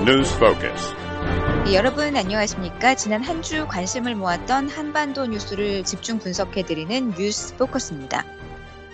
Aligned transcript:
News 0.00 0.34
Focus. 0.36 0.94
예, 1.68 1.74
여러분 1.74 2.16
안녕하십니까? 2.16 2.94
지난 2.94 3.22
한 3.22 3.42
주 3.42 3.66
관심을 3.66 4.14
모았던 4.14 4.68
한반도 4.68 5.26
뉴스를 5.26 5.84
집중 5.84 6.18
분석해드리는 6.18 7.14
뉴스 7.16 7.54
포커스입니다. 7.56 8.24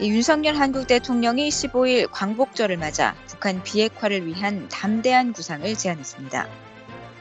이 0.00 0.08
윤석열 0.10 0.56
한국 0.56 0.86
대통령이 0.86 1.48
15일 1.48 2.08
광복절을 2.10 2.76
맞아 2.76 3.14
북한 3.28 3.62
비핵화를 3.62 4.26
위한 4.26 4.68
담대한 4.68 5.32
구상을 5.32 5.72
제안했습니다. 5.76 6.48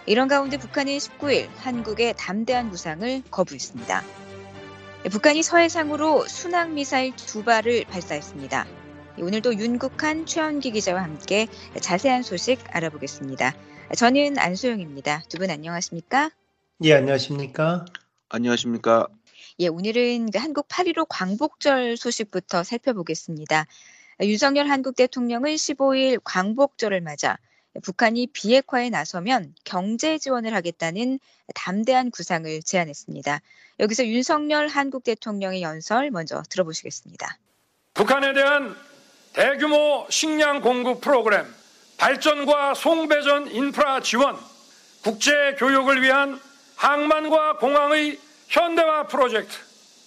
이런 0.08 0.28
가운데 0.28 0.58
북한이 0.58 0.98
19일 0.98 1.48
한국의 1.58 2.16
담대한 2.18 2.70
구상을 2.70 3.22
거부했습니다. 3.30 4.04
예, 5.06 5.10
북한이 5.10 5.44
서해상으로 5.44 6.26
순항 6.28 6.74
미사일 6.74 7.16
두 7.16 7.44
발을 7.44 7.86
발사했습니다. 7.90 8.66
예, 9.20 9.22
오늘도 9.22 9.56
윤국한 9.60 10.26
최원기 10.26 10.72
기자와 10.72 11.04
함께 11.04 11.48
자세한 11.80 12.24
소식 12.24 12.60
알아보겠습니다. 12.76 13.54
저는 13.94 14.38
안소영입니다. 14.38 15.24
두 15.30 15.38
분 15.38 15.50
안녕하십니까? 15.50 16.32
예, 16.84 16.94
안녕하십니까? 16.96 17.86
안녕하십니까? 18.30 19.08
예, 19.60 19.68
오늘은 19.68 20.32
그 20.32 20.40
한국 20.40 20.68
8.15 20.68 21.06
광복절 21.08 21.96
소식부터 21.96 22.64
살펴보겠습니다. 22.64 23.68
윤석열 24.22 24.70
한국 24.70 24.96
대통령은 24.96 25.56
15일 25.56 26.20
광복절을 26.24 27.02
맞아 27.02 27.38
북한이 27.84 28.28
비핵화에 28.28 28.90
나서면 28.90 29.54
경제 29.66 30.18
지원을 30.18 30.54
하겠다는 30.56 31.20
담대한 31.54 32.10
구상을 32.12 32.62
제안했습니다. 32.64 33.42
여기서 33.80 34.06
윤석열 34.08 34.68
한국 34.68 35.04
대통령의 35.04 35.62
연설 35.62 36.10
먼저 36.12 36.42
들어보시겠습니다. 36.50 37.38
북한에 37.94 38.34
대한 38.34 38.76
대규모 39.34 40.08
식량 40.10 40.62
공급 40.62 41.02
프로그램, 41.02 41.46
발전과 41.98 42.74
송배전 42.74 43.52
인프라 43.52 44.00
지원, 44.02 44.38
국제 45.04 45.56
교육을 45.58 46.02
위한 46.02 46.40
항만과 46.76 47.58
공항의 47.58 48.20
현대화 48.48 49.08
프로젝트, 49.08 49.58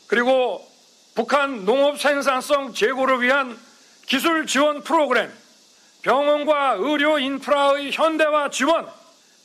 그리고 0.06 0.66
북한 1.14 1.64
농업 1.64 2.00
생산성 2.00 2.75
제고를 2.75 3.22
위한 3.22 3.59
기술 4.06 4.47
지원 4.47 4.83
프로그램, 4.83 5.33
병원과 6.03 6.77
의료 6.78 7.19
인프라의 7.19 7.91
현대화 7.92 8.50
지원, 8.50 8.89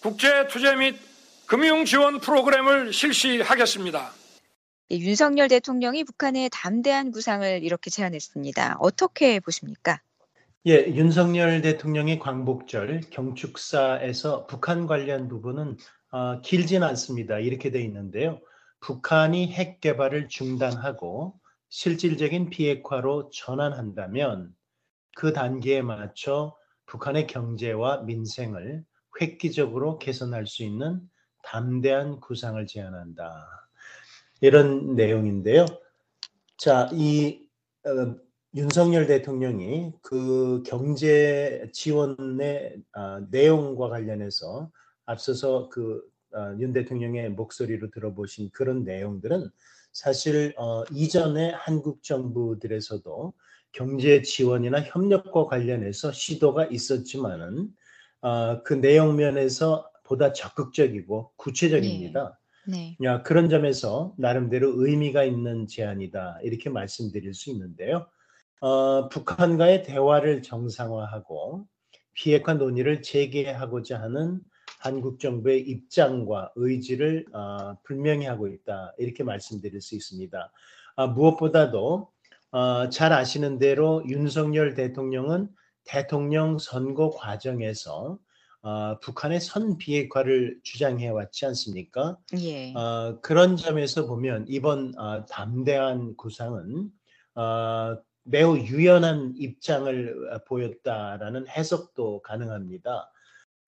국제 0.01 0.47
투자 0.47 0.75
및 0.75 0.99
금융 1.45 1.85
지원 1.85 2.19
프로그램을 2.19 2.93
실시하겠습니다. 2.93 4.11
예, 4.91 4.97
윤석열 4.97 5.47
대통령이 5.47 6.03
북한의 6.03 6.49
담대한 6.51 7.11
구상을 7.11 7.63
이렇게 7.63 7.89
제안했습니다. 7.89 8.77
어떻게 8.79 9.39
보십니까? 9.39 10.01
예, 10.65 10.85
윤석열 10.95 11.61
대통령의 11.61 12.19
광복절 12.19 13.01
경축사에서 13.09 14.47
북한 14.47 14.87
관련 14.87 15.27
부분은 15.27 15.75
어, 16.11 16.39
길진 16.39 16.83
않습니다. 16.83 17.37
이렇게 17.39 17.69
돼 17.69 17.81
있는데요. 17.81 18.39
북한이 18.79 19.51
핵 19.51 19.81
개발을 19.81 20.29
중단하고 20.29 21.37
실질적인 21.67 22.49
비핵화로 22.49 23.29
전환한다면 23.31 24.55
그 25.17 25.33
단계에 25.33 25.81
맞춰 25.81 26.55
북한의 26.85 27.27
경제와 27.27 28.03
민생을 28.03 28.85
획기적으로 29.19 29.99
개선할 29.99 30.47
수 30.47 30.63
있는 30.63 31.01
담대한 31.43 32.21
구상을 32.21 32.65
제안한다. 32.67 33.67
이런 34.39 34.95
내용인데요. 34.95 35.65
자, 36.55 36.89
이 36.93 37.49
어, 37.85 38.15
윤석열 38.55 39.07
대통령이 39.07 39.93
그 40.03 40.61
경제 40.63 41.67
지원의 41.73 42.75
어, 42.95 43.19
내용과 43.31 43.89
관련해서 43.89 44.69
앞서서 45.05 45.69
그윤 45.69 46.69
어, 46.69 46.73
대통령의 46.73 47.31
목소리로 47.31 47.89
들어보신 47.89 48.51
그런 48.53 48.83
내용들은 48.83 49.49
사실 49.91 50.53
어, 50.57 50.83
이전에 50.91 51.51
한국 51.55 52.03
정부들에서도 52.03 53.33
경제 53.71 54.21
지원이나 54.21 54.81
협력과 54.81 55.47
관련해서 55.47 56.11
시도가 56.11 56.67
있었지만은 56.67 57.69
어, 58.21 58.61
그 58.61 58.73
내용 58.75 59.15
면에서 59.15 59.89
보다 60.03 60.31
적극적이고 60.31 61.31
구체적입니다. 61.37 62.39
네. 62.67 62.95
네. 62.97 62.97
야, 63.03 63.23
그런 63.23 63.49
점에서 63.49 64.13
나름대로 64.17 64.73
의미가 64.75 65.23
있는 65.23 65.65
제안이다 65.65 66.39
이렇게 66.43 66.69
말씀드릴 66.69 67.33
수 67.33 67.49
있는데요. 67.49 68.05
어, 68.63 69.09
북한과의 69.09 69.83
대화를 69.83 70.41
정상화하고 70.41 71.67
비핵화 72.13 72.53
논의를 72.53 73.01
재개하고자 73.01 73.99
하는 73.99 74.39
한국 74.79 75.19
정부의 75.19 75.59
입장과 75.67 76.53
의지를 76.55 77.25
어, 77.33 77.75
분명히 77.83 78.25
하고 78.25 78.47
있다 78.47 78.93
이렇게 78.97 79.25
말씀드릴 79.25 79.81
수 79.81 79.95
있습니다. 79.95 80.49
어, 80.95 81.07
무엇보다도 81.07 82.09
어, 82.51 82.89
잘 82.89 83.11
아시는 83.11 83.59
대로 83.59 84.01
윤석열 84.07 84.75
대통령은 84.75 85.49
대통령 85.83 86.57
선거 86.57 87.09
과정에서 87.09 88.17
어, 88.61 88.99
북한의 89.01 89.41
선 89.41 89.77
비핵화를 89.77 90.61
주장해 90.63 91.09
왔지 91.09 91.45
않습니까? 91.47 92.17
예. 92.37 92.73
어, 92.75 93.19
그런 93.21 93.57
점에서 93.57 94.05
보면 94.05 94.45
이번 94.47 94.97
어, 94.97 95.25
담대한 95.25 96.15
구상은 96.15 96.89
어, 97.35 97.97
매우 98.23 98.57
유연한 98.57 99.33
입장을 99.37 100.33
어, 100.33 100.43
보였다라는 100.45 101.47
해석도 101.47 102.21
가능합니다. 102.21 103.11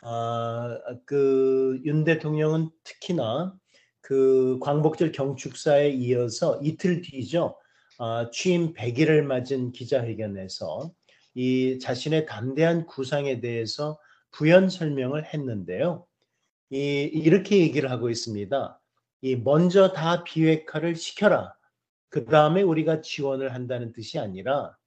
어, 0.04 0.80
그윤 1.06 2.04
대통령은 2.04 2.70
특히나 2.84 3.56
그 4.02 4.60
광복절 4.62 5.12
경축사에 5.12 5.90
이어서 5.90 6.60
이틀 6.62 7.02
뒤죠. 7.02 7.58
어, 7.98 8.30
취임 8.30 8.74
100일을 8.74 9.22
맞은 9.24 9.72
기자회견에서 9.72 10.92
이 11.34 11.80
자신의 11.80 12.26
담대한 12.26 12.86
구상에 12.86 13.40
대해서 13.40 14.00
부연 14.32 14.70
설명을 14.70 15.34
했는데요. 15.34 16.06
이, 16.70 16.78
이렇게 17.14 17.60
얘기를 17.60 17.90
하고 17.90 18.10
있습니다. 18.10 18.80
이 19.22 19.36
먼저 19.38 19.92
다 19.92 20.24
비핵화를 20.24 20.96
시켜라. 20.96 21.56
그 22.10 22.26
다음에 22.26 22.62
우리가 22.62 23.02
지원을 23.02 23.54
한다는 23.54 23.92
뜻이 23.92 24.20
아니라 24.20 24.78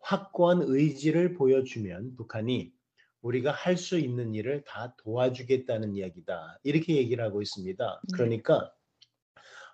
확고한 0.00 0.62
의지를 0.62 1.34
보여주면 1.34 2.16
북한이 2.16 2.72
우리가 3.22 3.50
할 3.50 3.76
수 3.76 3.98
있는 3.98 4.34
일을 4.34 4.62
다 4.64 4.94
도와주겠다는 4.98 5.94
이야기다. 5.96 6.58
이렇게 6.62 6.96
얘기를 6.96 7.24
하고 7.24 7.42
있습니다. 7.42 8.00
네. 8.02 8.16
그러니까 8.16 8.72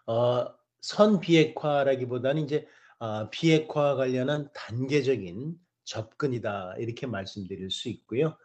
어, 0.06 0.47
선 0.81 1.20
비핵화라기보다는 1.20 2.44
이제 2.44 2.66
어, 2.98 3.28
비핵화 3.31 3.94
관련한 3.97 4.48
단계적인 4.54 5.54
접근이다. 5.84 6.76
이렇게 6.78 7.06
말씀드릴 7.06 7.70
수 7.70 7.88
있고요. 7.88 8.36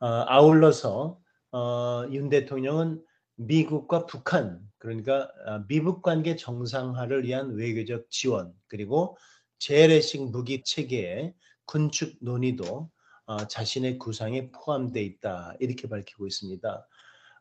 어, 0.00 0.06
아울러서 0.06 1.18
어, 1.52 2.04
윤 2.12 2.28
대통령은 2.28 3.02
미국과 3.46 4.06
북한 4.06 4.60
그러니까 4.78 5.30
아, 5.46 5.64
미북 5.68 6.02
관계 6.02 6.36
정상화를 6.36 7.24
위한 7.24 7.54
외교적 7.54 8.10
지원 8.10 8.52
그리고 8.66 9.16
재래식 9.58 10.30
무기 10.30 10.62
체계의 10.64 11.34
군축 11.66 12.16
논의도 12.20 12.90
어, 13.26 13.46
자신의 13.46 13.98
구상에 13.98 14.50
포함되어 14.50 15.02
있다 15.02 15.54
이렇게 15.60 15.88
밝히고 15.88 16.26
있습니다. 16.26 16.88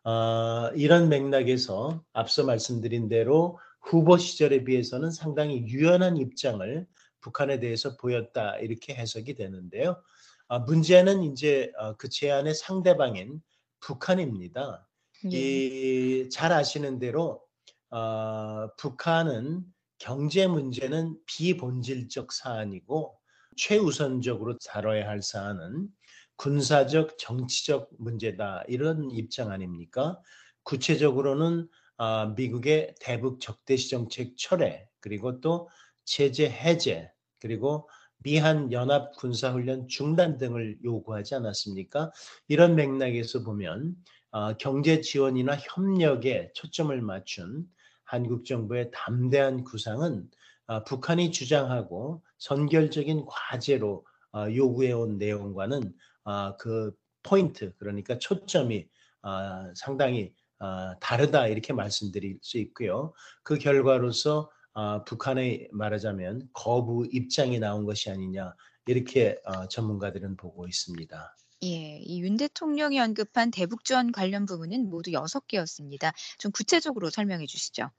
어, 0.04 0.72
이런 0.76 1.10
맥락에서 1.10 2.04
앞서 2.14 2.44
말씀드린 2.44 3.08
대로 3.08 3.60
후보 3.82 4.18
시절에 4.18 4.64
비해서는 4.64 5.12
상당히 5.12 5.64
유연한 5.68 6.18
입장을 6.18 6.88
북한에 7.20 7.60
대해서 7.60 7.98
보였다 7.98 8.58
이렇게 8.58 8.94
해석이 8.94 9.36
되는데요. 9.36 10.02
아, 10.48 10.60
문제는 10.60 11.24
이제 11.24 11.72
어, 11.78 11.96
그 11.96 12.10
제안의 12.10 12.56
상대방인 12.56 13.42
북한입니다. 13.80 14.88
예. 15.26 15.38
이잘 15.38 16.52
아시는 16.52 17.00
대로 17.00 17.42
어, 17.90 18.68
북한은 18.78 19.64
경제 20.00 20.48
문제는 20.48 21.18
비본질적 21.28 22.32
사안이고 22.32 23.18
최우선적으로 23.58 24.58
다뤄야 24.58 25.08
할 25.08 25.22
사안은 25.22 25.90
군사적 26.38 27.20
정치적 27.20 27.90
문제다 28.00 28.64
이런 28.68 29.12
입장 29.12 29.52
아닙니까? 29.52 30.20
구체적으로는 30.64 31.68
어, 31.98 32.26
미국의 32.36 32.96
대북 33.00 33.40
적대시 33.40 33.90
정책 33.90 34.36
철회 34.38 34.88
그리고 35.02 35.40
또 35.40 35.70
제재 36.04 36.50
해제 36.50 37.12
그리고 37.40 37.88
미한 38.24 38.72
연합 38.72 39.16
군사훈련 39.18 39.88
중단 39.88 40.38
등을 40.38 40.80
요구하지 40.84 41.36
않았습니까? 41.36 42.12
이런 42.48 42.76
맥락에서 42.76 43.44
보면 43.44 43.96
어, 43.96 44.21
경제 44.58 45.02
지원이나 45.02 45.56
협력에 45.56 46.52
초점을 46.54 47.02
맞춘 47.02 47.68
한국 48.04 48.46
정부의 48.46 48.92
담대한 48.94 49.64
구상은 49.64 50.30
어, 50.68 50.84
북한이 50.84 51.32
주장하고 51.32 52.24
선결적인 52.38 53.26
과제로 53.26 54.06
어, 54.34 54.48
요구해온 54.54 55.18
내용과는 55.18 55.94
어, 56.24 56.56
그 56.58 56.94
포인트 57.24 57.74
그러니까 57.78 58.18
초점이 58.18 58.88
아, 59.22 59.72
상당히 59.76 60.34
아, 60.60 60.96
다르다 61.00 61.48
이렇게 61.48 61.74
말씀드릴 61.74 62.40
수 62.42 62.58
있고요. 62.58 63.14
그 63.44 63.58
결과로서 63.58 64.50
아, 64.74 65.04
북한의 65.04 65.70
말하자면 65.72 66.50
거부 66.54 67.08
입장이 67.12 67.60
나온 67.60 67.86
것이 67.86 68.10
아니냐 68.10 68.54
이렇게 68.86 69.40
어, 69.46 69.68
전문가들은 69.68 70.38
보고 70.38 70.68
있습니다. 70.68 71.36
예, 71.64 72.00
이 72.04 72.22
윤 72.24 72.38
대통령이 72.38 73.00
언급한 73.00 73.52
대북 73.52 73.84
지원 73.86 74.12
관련 74.12 74.46
부분은 74.46 74.90
모두 74.90 75.12
여섯 75.14 75.48
개였습니다. 75.48 76.12
좀 76.40 76.52
구체적으로 76.52 77.10
설명해 77.10 77.46
주시죠. 77.48 77.92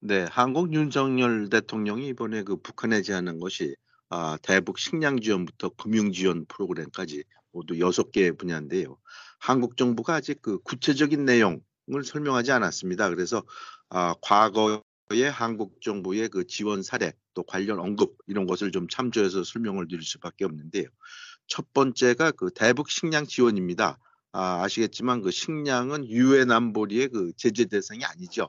네, 0.00 0.26
한국 0.30 0.74
윤석열 0.74 1.48
대통령이 1.48 2.08
이번에 2.08 2.42
그 2.42 2.56
북한에 2.56 3.02
제안한 3.02 3.38
것이 3.38 3.76
아, 4.10 4.36
대북 4.42 4.78
식량 4.78 5.20
지원부터 5.20 5.70
금융 5.70 6.12
지원 6.12 6.44
프로그램까지 6.46 7.24
모두 7.52 7.78
여섯 7.78 8.10
개 8.10 8.32
분야인데요. 8.32 8.98
한국 9.38 9.76
정부가 9.76 10.16
아직 10.16 10.42
그 10.42 10.58
구체적인 10.60 11.24
내용을 11.24 12.04
설명하지 12.04 12.52
않았습니다. 12.52 13.08
그래서 13.10 13.42
아, 13.90 14.14
과거에 14.20 15.28
한국 15.32 15.80
정부의 15.80 16.28
그 16.28 16.46
지원 16.46 16.82
사례 16.82 17.12
또 17.34 17.42
관련 17.44 17.78
언급 17.78 18.16
이런 18.26 18.46
것을 18.46 18.72
좀 18.72 18.88
참조해서 18.88 19.44
설명을 19.44 19.88
드릴 19.88 20.02
수밖에 20.02 20.44
없는데요. 20.44 20.88
첫 21.46 21.72
번째가 21.72 22.32
그 22.32 22.50
대북 22.50 22.90
식량 22.90 23.26
지원입니다. 23.26 23.98
아, 24.32 24.62
아시겠지만 24.62 25.20
그 25.22 25.30
식량은 25.30 26.08
유엔 26.08 26.50
안보리의 26.50 27.08
그 27.08 27.32
제재 27.36 27.66
대상이 27.66 28.04
아니죠. 28.04 28.48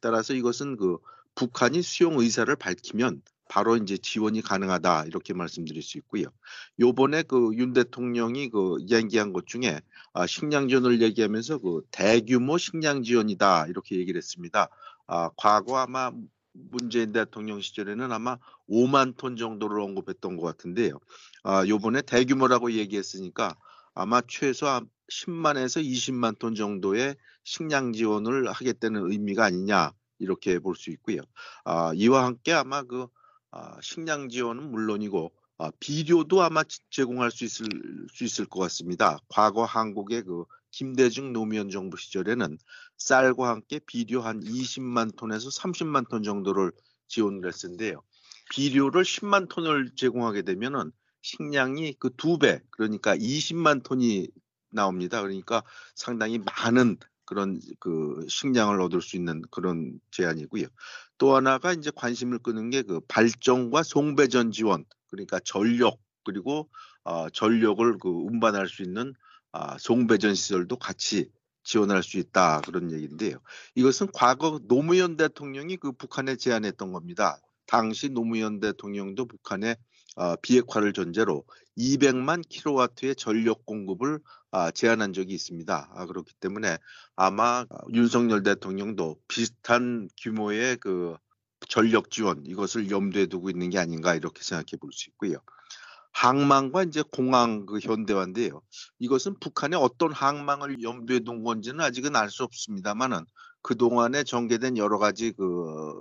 따라서 0.00 0.34
이것은 0.34 0.76
그 0.76 0.98
북한이 1.34 1.82
수용 1.82 2.20
의사를 2.20 2.54
밝히면 2.54 3.22
바로 3.48 3.76
이제 3.76 3.96
지원이 3.96 4.42
가능하다 4.42 5.04
이렇게 5.06 5.34
말씀드릴 5.34 5.82
수 5.82 5.98
있고요. 5.98 6.26
요번에 6.80 7.22
그 7.22 7.52
윤 7.54 7.72
대통령이 7.72 8.50
그 8.50 8.76
이야기한 8.80 9.32
것 9.32 9.46
중에 9.46 9.80
아, 10.12 10.26
식량 10.26 10.68
지원을 10.68 11.02
얘기하면서 11.02 11.58
그 11.58 11.82
대규모 11.90 12.58
식량 12.58 13.02
지원이다 13.02 13.66
이렇게 13.66 13.96
얘기를 13.96 14.18
했습니다. 14.18 14.68
아, 15.06 15.30
과거 15.36 15.78
아마 15.78 16.12
문재인 16.52 17.12
대통령 17.12 17.60
시절에는 17.60 18.12
아마 18.12 18.38
5만 18.68 19.16
톤 19.16 19.36
정도를 19.36 19.80
언급했던 19.80 20.36
것 20.36 20.42
같은데요. 20.42 21.00
아, 21.44 21.66
요번에 21.68 22.02
대규모라고 22.02 22.72
얘기했으니까 22.72 23.56
아마 23.94 24.22
최소 24.26 24.66
10만에서 25.10 25.84
20만 25.84 26.38
톤 26.38 26.54
정도의 26.54 27.16
식량 27.44 27.92
지원을 27.92 28.50
하겠다는 28.52 29.10
의미가 29.10 29.44
아니냐 29.44 29.92
이렇게 30.18 30.58
볼 30.58 30.74
수 30.76 30.90
있고요. 30.92 31.20
아, 31.64 31.92
이와 31.94 32.24
함께 32.24 32.52
아마 32.52 32.82
그 32.82 33.06
아, 33.50 33.78
식량 33.82 34.28
지원은 34.30 34.70
물론이고 34.70 35.32
아, 35.58 35.70
비료도 35.80 36.42
아마 36.42 36.64
제공할 36.90 37.30
수 37.30 37.44
있을 37.44 37.66
수 38.12 38.24
있을 38.24 38.46
것 38.46 38.60
같습니다. 38.60 39.18
과거 39.28 39.64
한국의 39.64 40.22
그 40.24 40.44
김대중 40.70 41.32
노무현 41.32 41.70
정부 41.70 41.96
시절에는 41.96 42.58
쌀과 42.98 43.48
함께 43.50 43.78
비료 43.86 44.22
한 44.22 44.40
20만 44.40 45.14
톤에서 45.16 45.50
30만 45.50 46.08
톤 46.08 46.22
정도를 46.24 46.72
지원을 47.08 47.46
했는데요. 47.46 48.02
비료를 48.50 49.04
10만 49.04 49.48
톤을 49.48 49.90
제공하게 49.96 50.42
되면은 50.42 50.90
식량이 51.24 51.94
그 51.94 52.10
두 52.16 52.38
배, 52.38 52.60
그러니까 52.70 53.16
20만 53.16 53.82
톤이 53.82 54.28
나옵니다. 54.70 55.22
그러니까 55.22 55.62
상당히 55.94 56.38
많은 56.38 56.98
그런 57.24 57.60
그 57.80 58.26
식량을 58.28 58.80
얻을 58.82 59.00
수 59.00 59.16
있는 59.16 59.42
그런 59.50 59.98
제안이고요. 60.10 60.66
또 61.18 61.34
하나가 61.34 61.72
이제 61.72 61.90
관심을 61.94 62.38
끄는 62.40 62.70
게 62.70 62.82
그 62.82 63.00
발전과 63.08 63.82
송배전 63.82 64.52
지원, 64.52 64.84
그러니까 65.08 65.40
전력 65.40 65.98
그리고 66.24 66.68
어, 67.04 67.30
전력을 67.30 67.98
그 67.98 68.08
운반할 68.10 68.68
수 68.68 68.82
있는 68.82 69.14
아, 69.52 69.78
송배전 69.78 70.34
시설도 70.34 70.76
같이 70.76 71.30
지원할 71.62 72.02
수 72.02 72.18
있다 72.18 72.60
그런 72.62 72.92
얘기인데요. 72.92 73.38
이것은 73.74 74.08
과거 74.12 74.60
노무현 74.68 75.16
대통령이 75.16 75.78
그 75.78 75.92
북한에 75.92 76.36
제안했던 76.36 76.92
겁니다. 76.92 77.38
당시 77.66 78.10
노무현 78.10 78.60
대통령도 78.60 79.26
북한에 79.26 79.70
어, 79.72 79.76
비핵화를 80.42 80.92
전제로 80.92 81.44
200만 81.76 82.42
킬로와트의 82.48 83.16
전력 83.16 83.66
공급을 83.66 84.20
아, 84.52 84.70
제안한 84.70 85.12
적이 85.12 85.34
있습니다. 85.34 85.90
아, 85.92 86.06
그렇기 86.06 86.32
때문에 86.40 86.78
아마 87.16 87.66
윤석열 87.92 88.42
대통령도 88.44 89.16
비슷한 89.28 90.08
규모의 90.22 90.76
그 90.76 91.16
전력 91.68 92.10
지원 92.10 92.44
이것을 92.46 92.90
염두에 92.90 93.26
두고 93.26 93.50
있는 93.50 93.70
게 93.70 93.78
아닌가 93.78 94.14
이렇게 94.14 94.42
생각해 94.42 94.78
볼 94.80 94.92
수 94.92 95.10
있고요. 95.10 95.38
항만과 96.12 96.84
이제 96.84 97.02
공항 97.10 97.66
그 97.66 97.80
현대화인데요. 97.80 98.62
이것은 99.00 99.40
북한의 99.40 99.78
어떤 99.82 100.12
항만을 100.12 100.82
염두에 100.82 101.20
둔 101.20 101.42
건지는 101.42 101.80
아직은 101.80 102.14
알 102.14 102.30
수 102.30 102.44
없습니다만은 102.44 103.24
그 103.62 103.76
동안에 103.76 104.22
전개된 104.22 104.76
여러 104.78 104.98
가지 104.98 105.32
그 105.32 105.92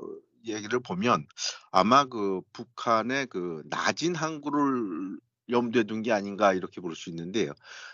얘기를 0.46 0.80
보면 0.80 1.26
아마 1.72 2.06
그 2.06 2.42
북한의 2.54 3.28
그 3.28 3.64
낮은 3.70 4.16
항구를 4.16 5.20
염두에 5.50 5.84
둔 5.84 6.02
게 6.04 6.12
아닌가 6.12 6.54
이렇게 6.54 6.82
볼 6.82 6.96
수 6.96 7.10
있는데요. 7.10 7.52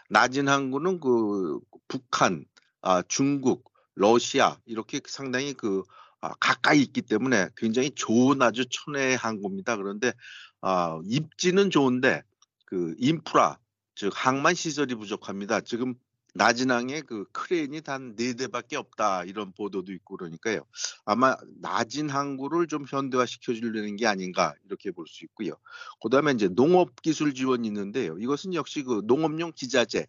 낮은 0.09 0.47
항구는 0.47 0.99
그 0.99 1.59
북한, 1.87 2.45
아, 2.81 3.01
중국, 3.07 3.71
러시아 3.95 4.57
이렇게 4.65 5.01
상당히 5.07 5.53
그 5.53 5.83
아, 6.21 6.33
가까이 6.39 6.81
있기 6.81 7.01
때문에 7.03 7.49
굉장히 7.57 7.91
좋은 7.91 8.41
아주 8.41 8.65
천혜의 8.69 9.17
항구입니다. 9.17 9.77
그런데 9.77 10.13
아, 10.61 10.99
입지는 11.05 11.69
좋은데 11.69 12.23
그 12.65 12.95
인프라 12.99 13.57
즉 13.95 14.11
항만 14.15 14.55
시설이 14.55 14.95
부족합니다. 14.95 15.61
지금 15.61 15.95
나진항에 16.35 17.01
그 17.01 17.25
크레인이 17.31 17.81
단 17.81 18.15
네 18.15 18.33
대밖에 18.33 18.75
없다 18.77 19.23
이런 19.25 19.51
보도도 19.53 19.91
있고 19.93 20.17
그러니까요. 20.17 20.61
아마 21.05 21.35
나진 21.61 22.09
항구를 22.09 22.67
좀 22.67 22.85
현대화 22.89 23.25
시켜주려는 23.25 23.95
게 23.97 24.07
아닌가 24.07 24.53
이렇게 24.65 24.91
볼 24.91 25.05
수 25.07 25.25
있고요. 25.25 25.53
그다음에 26.01 26.31
이제 26.31 26.47
농업 26.47 27.01
기술 27.01 27.33
지원이 27.33 27.67
있는데요. 27.67 28.17
이것은 28.19 28.53
역시 28.53 28.83
그 28.83 29.01
농업용 29.05 29.51
기자재 29.55 30.05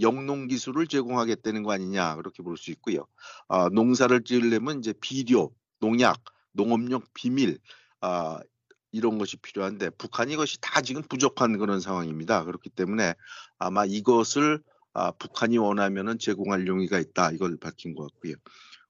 영농 0.00 0.48
기술을 0.48 0.86
제공하겠다는 0.86 1.62
거 1.62 1.72
아니냐 1.72 2.16
그렇게 2.16 2.42
볼 2.42 2.56
수 2.56 2.70
있고요. 2.72 3.06
아, 3.48 3.68
농사를 3.70 4.22
지으려면 4.24 4.78
이제 4.80 4.94
비료, 5.00 5.52
농약, 5.80 6.22
농업용 6.52 7.02
비밀 7.14 7.58
아, 8.00 8.40
이런 8.92 9.18
것이 9.18 9.36
필요한데 9.36 9.90
북한이 9.90 10.32
이것이 10.34 10.58
다 10.60 10.80
지금 10.80 11.02
부족한 11.02 11.58
그런 11.58 11.80
상황입니다. 11.80 12.44
그렇기 12.44 12.70
때문에 12.70 13.14
아마 13.58 13.84
이것을 13.84 14.62
아, 14.92 15.12
북한이 15.12 15.58
원하면은 15.58 16.18
제공할 16.18 16.66
용의가 16.66 16.98
있다 16.98 17.30
이걸 17.32 17.56
밝힌 17.56 17.94
것 17.94 18.10
같고요. 18.10 18.34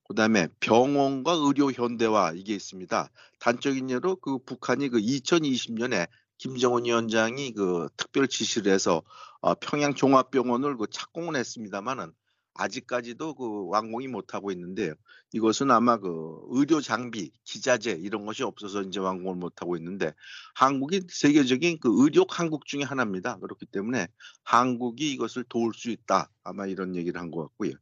그다음에 0.09 0.49
병원과 0.59 1.35
의료 1.35 1.71
현대화 1.71 2.33
이게 2.35 2.54
있습니다. 2.54 3.11
단적인 3.38 3.90
예로 3.90 4.16
그 4.16 4.38
북한이 4.38 4.88
그 4.88 4.99
2020년에 4.99 6.09
김정은 6.38 6.85
위원장이 6.85 7.52
그 7.52 7.88
특별 7.97 8.26
지시를 8.26 8.73
해서 8.73 9.02
어, 9.40 9.54
평양 9.54 9.95
종합병원을 9.95 10.78
그 10.78 10.87
착공을 10.90 11.37
했습니다만은 11.37 12.12
아직까지도 12.61 13.35
그 13.35 13.69
완공이 13.69 14.09
못하고 14.09 14.52
있는데요. 14.52 14.95
이것은 15.33 15.71
아마 15.71 15.97
그 15.97 16.40
의료 16.50 16.81
장비, 16.81 17.31
기자재 17.45 17.93
이런 18.02 18.26
것이 18.26 18.43
없어서 18.43 18.83
이제 18.83 19.00
완공을 19.00 19.37
못하고 19.37 19.76
있는데 19.76 20.12
한국이 20.55 21.02
세계적인 21.09 21.79
그 21.81 21.88
의료 22.02 22.26
강국 22.26 22.67
중에 22.67 22.83
하나입니다. 22.83 23.38
그렇기 23.38 23.67
때문에 23.67 24.09
한국이 24.45 25.12
이것을 25.12 25.45
도울 25.49 25.73
수 25.75 25.90
있다. 25.90 26.31
아마 26.45 26.67
이런 26.67 26.95
얘기를 26.97 27.21
한 27.21 27.31
것 27.31 27.43
같고요. 27.43 27.73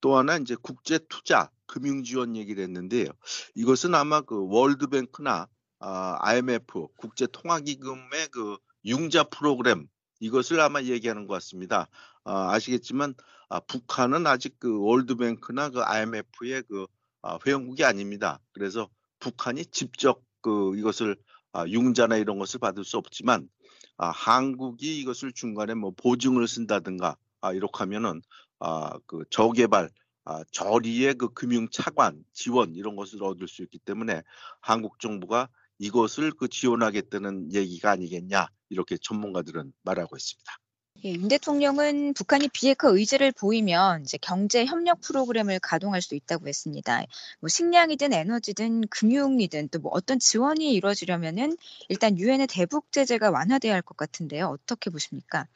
또 0.00 0.16
하나 0.16 0.36
이제 0.36 0.56
국제 0.60 0.98
투자 1.08 1.50
금융 1.66 2.02
지원 2.02 2.36
얘기를 2.36 2.62
했는데요. 2.62 3.06
이것은 3.54 3.94
아마 3.94 4.20
그 4.22 4.46
월드뱅크나 4.48 5.48
아, 5.80 6.16
IMF 6.20 6.88
국제 6.96 7.26
통화 7.30 7.60
기금의 7.60 8.28
그 8.32 8.56
융자 8.84 9.24
프로그램 9.24 9.86
이것을 10.20 10.60
아마 10.60 10.82
얘기하는 10.82 11.26
것 11.26 11.34
같습니다. 11.34 11.88
아, 12.28 12.52
아시겠지만 12.52 13.14
아, 13.48 13.58
북한은 13.60 14.26
아직 14.26 14.56
그 14.58 14.80
월드뱅크나 14.82 15.70
그 15.70 15.80
IMF의 15.80 16.62
그 16.68 16.86
아, 17.22 17.38
회원국이 17.46 17.84
아닙니다. 17.84 18.38
그래서 18.52 18.90
북한이 19.18 19.64
직접 19.66 20.22
그 20.42 20.76
이것을 20.76 21.16
아, 21.52 21.66
융자나 21.66 22.16
이런 22.18 22.38
것을 22.38 22.60
받을 22.60 22.84
수 22.84 22.98
없지만 22.98 23.48
아, 23.96 24.10
한국이 24.10 25.00
이것을 25.00 25.32
중간에 25.32 25.72
뭐 25.72 25.92
보증을 25.96 26.46
쓴다든가 26.46 27.16
아, 27.40 27.52
이렇게 27.54 27.78
하면은 27.78 28.20
아, 28.58 28.98
그 29.06 29.24
저개발 29.30 29.88
아, 30.26 30.44
저리의 30.52 31.14
그 31.14 31.30
금융 31.30 31.70
차관 31.70 32.22
지원 32.34 32.74
이런 32.74 32.94
것을 32.94 33.24
얻을 33.24 33.48
수 33.48 33.62
있기 33.62 33.78
때문에 33.78 34.22
한국 34.60 35.00
정부가 35.00 35.48
이것을 35.78 36.32
그 36.32 36.48
지원하겠다는 36.48 37.54
얘기가 37.54 37.90
아니겠냐 37.90 38.48
이렇게 38.68 38.98
전문가들은 39.00 39.72
말하고 39.82 40.16
있습니다. 40.16 40.58
예, 41.04 41.12
윤 41.12 41.28
대통령은 41.28 42.12
북한이 42.14 42.48
비핵화 42.52 42.88
의지를 42.88 43.32
보이면 43.32 44.02
이제 44.02 44.18
경제 44.20 44.64
협력 44.66 45.00
프로그램을 45.00 45.60
가동할 45.60 46.02
수 46.02 46.14
있다고 46.16 46.48
했습니다. 46.48 47.04
뭐 47.40 47.48
식량이든 47.48 48.12
에너지든 48.12 48.82
금융이든 48.88 49.68
또 49.68 49.78
뭐 49.80 49.92
어떤 49.94 50.18
지원이 50.18 50.72
이루어지려면은 50.74 51.56
일단 51.88 52.18
유엔의 52.18 52.48
대북 52.48 52.90
제재가 52.92 53.30
완화돼야 53.30 53.74
할 53.74 53.82
것 53.82 53.96
같은데요. 53.96 54.48
어떻게 54.48 54.90
보십니까? 54.90 55.46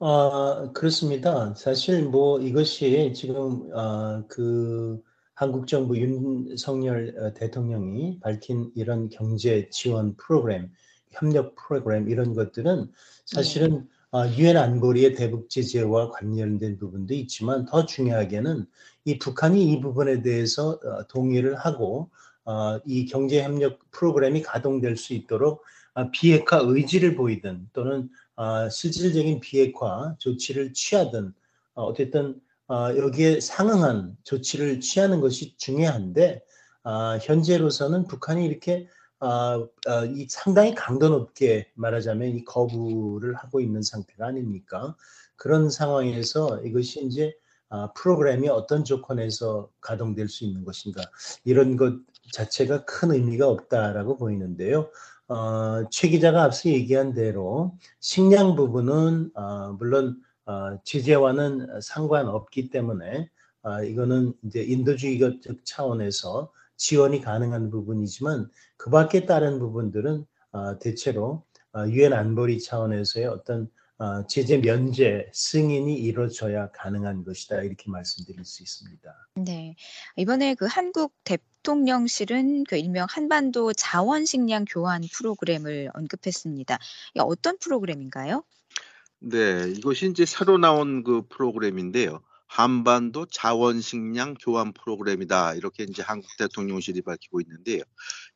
아, 0.00 0.70
그렇습니다. 0.74 1.54
사실 1.54 2.04
뭐 2.04 2.40
이것이 2.40 3.12
지금 3.16 3.70
아, 3.74 4.24
그 4.28 5.00
한국 5.34 5.66
정부 5.68 5.96
윤석열 5.96 7.14
어, 7.18 7.34
대통령이 7.34 8.20
밝힌 8.20 8.70
이런 8.76 9.08
경제 9.10 9.68
지원 9.70 10.16
프로그램, 10.16 10.72
협력 11.10 11.54
프로그램 11.56 12.08
이런 12.08 12.34
것들은 12.34 12.92
사실은 13.26 13.88
아, 13.88 13.97
유엔 14.36 14.56
안보리의 14.56 15.14
대북 15.14 15.50
제재와 15.50 16.10
관련된 16.10 16.78
부분도 16.78 17.14
있지만 17.14 17.66
더 17.66 17.84
중요하게는 17.84 18.66
이 19.04 19.18
북한이 19.18 19.72
이 19.72 19.80
부분에 19.80 20.22
대해서 20.22 20.78
어, 20.82 21.06
동의를 21.08 21.56
하고 21.56 22.10
어, 22.44 22.80
이 22.86 23.04
경제 23.06 23.42
협력 23.42 23.78
프로그램이 23.90 24.42
가동될 24.42 24.96
수 24.96 25.12
있도록 25.12 25.62
비핵화 26.12 26.60
의지를 26.62 27.16
보이든 27.16 27.68
또는 27.72 28.08
어, 28.36 28.68
실질적인 28.68 29.40
비핵화 29.40 30.14
조치를 30.18 30.72
취하든 30.72 31.34
어, 31.74 31.84
어쨌든 31.84 32.40
어, 32.68 32.96
여기에 32.96 33.40
상응한 33.40 34.16
조치를 34.24 34.80
취하는 34.80 35.20
것이 35.20 35.56
중요한데 35.56 36.42
현재로서는 37.22 38.06
북한이 38.06 38.46
이렇게 38.46 38.88
이 40.14 40.26
상당히 40.28 40.74
강도 40.74 41.08
높게 41.08 41.70
말하자면 41.74 42.28
이 42.28 42.44
거부를 42.44 43.34
하고 43.34 43.60
있는 43.60 43.82
상태가 43.82 44.26
아닙니까? 44.26 44.96
그런 45.36 45.70
상황에서 45.70 46.60
이것이 46.62 47.04
이제 47.04 47.34
프로그램이 47.94 48.48
어떤 48.48 48.84
조건에서 48.84 49.70
가동될 49.80 50.28
수 50.28 50.44
있는 50.44 50.64
것인가 50.64 51.02
이런 51.44 51.76
것 51.76 51.94
자체가 52.32 52.84
큰 52.84 53.12
의미가 53.12 53.48
없다라고 53.48 54.16
보이는데요. 54.16 54.90
어, 55.28 55.86
최 55.90 56.08
기자가 56.08 56.44
앞서 56.44 56.70
얘기한 56.70 57.12
대로 57.12 57.76
식량 58.00 58.56
부분은 58.56 59.32
어, 59.34 59.72
물론 59.78 60.22
어, 60.46 60.78
제재와는 60.84 61.80
상관없기 61.82 62.70
때문에 62.70 63.28
어, 63.62 63.82
이거는 63.82 64.32
이제 64.44 64.62
인도주의적 64.62 65.64
차원에서 65.64 66.50
지원이 66.78 67.20
가능한 67.20 67.70
부분이지만 67.70 68.50
그 68.76 68.90
밖에 68.90 69.26
다른 69.26 69.58
부분들은 69.58 70.24
어, 70.52 70.78
대체로 70.78 71.44
어, 71.74 71.86
유엔 71.88 72.14
안보리 72.14 72.60
차원에서의 72.62 73.26
어떤 73.26 73.68
어, 73.98 74.26
제재 74.28 74.58
면제 74.58 75.28
승인이 75.34 75.92
이루어져야 75.98 76.70
가능한 76.70 77.24
것이다 77.24 77.62
이렇게 77.62 77.90
말씀드릴 77.90 78.44
수 78.44 78.62
있습니다. 78.62 79.28
네, 79.34 79.74
이번에 80.16 80.54
그 80.54 80.66
한국 80.66 81.12
대통령실은 81.24 82.62
그 82.64 82.76
일명 82.76 83.08
한반도 83.10 83.72
자원 83.72 84.24
식량 84.24 84.64
교환 84.64 85.02
프로그램을 85.12 85.90
언급했습니다. 85.94 86.78
어떤 87.18 87.58
프로그램인가요? 87.58 88.44
네, 89.18 89.68
이것이 89.76 90.08
이제 90.08 90.24
새로 90.24 90.58
나온 90.58 91.02
그 91.02 91.26
프로그램인데요. 91.28 92.22
한반도 92.48 93.26
자원식량 93.26 94.34
교환 94.40 94.72
프로그램이다. 94.72 95.54
이렇게 95.54 95.84
이제 95.84 96.02
한국 96.02 96.28
대통령실이 96.38 97.02
밝히고 97.02 97.40
있는데요. 97.42 97.82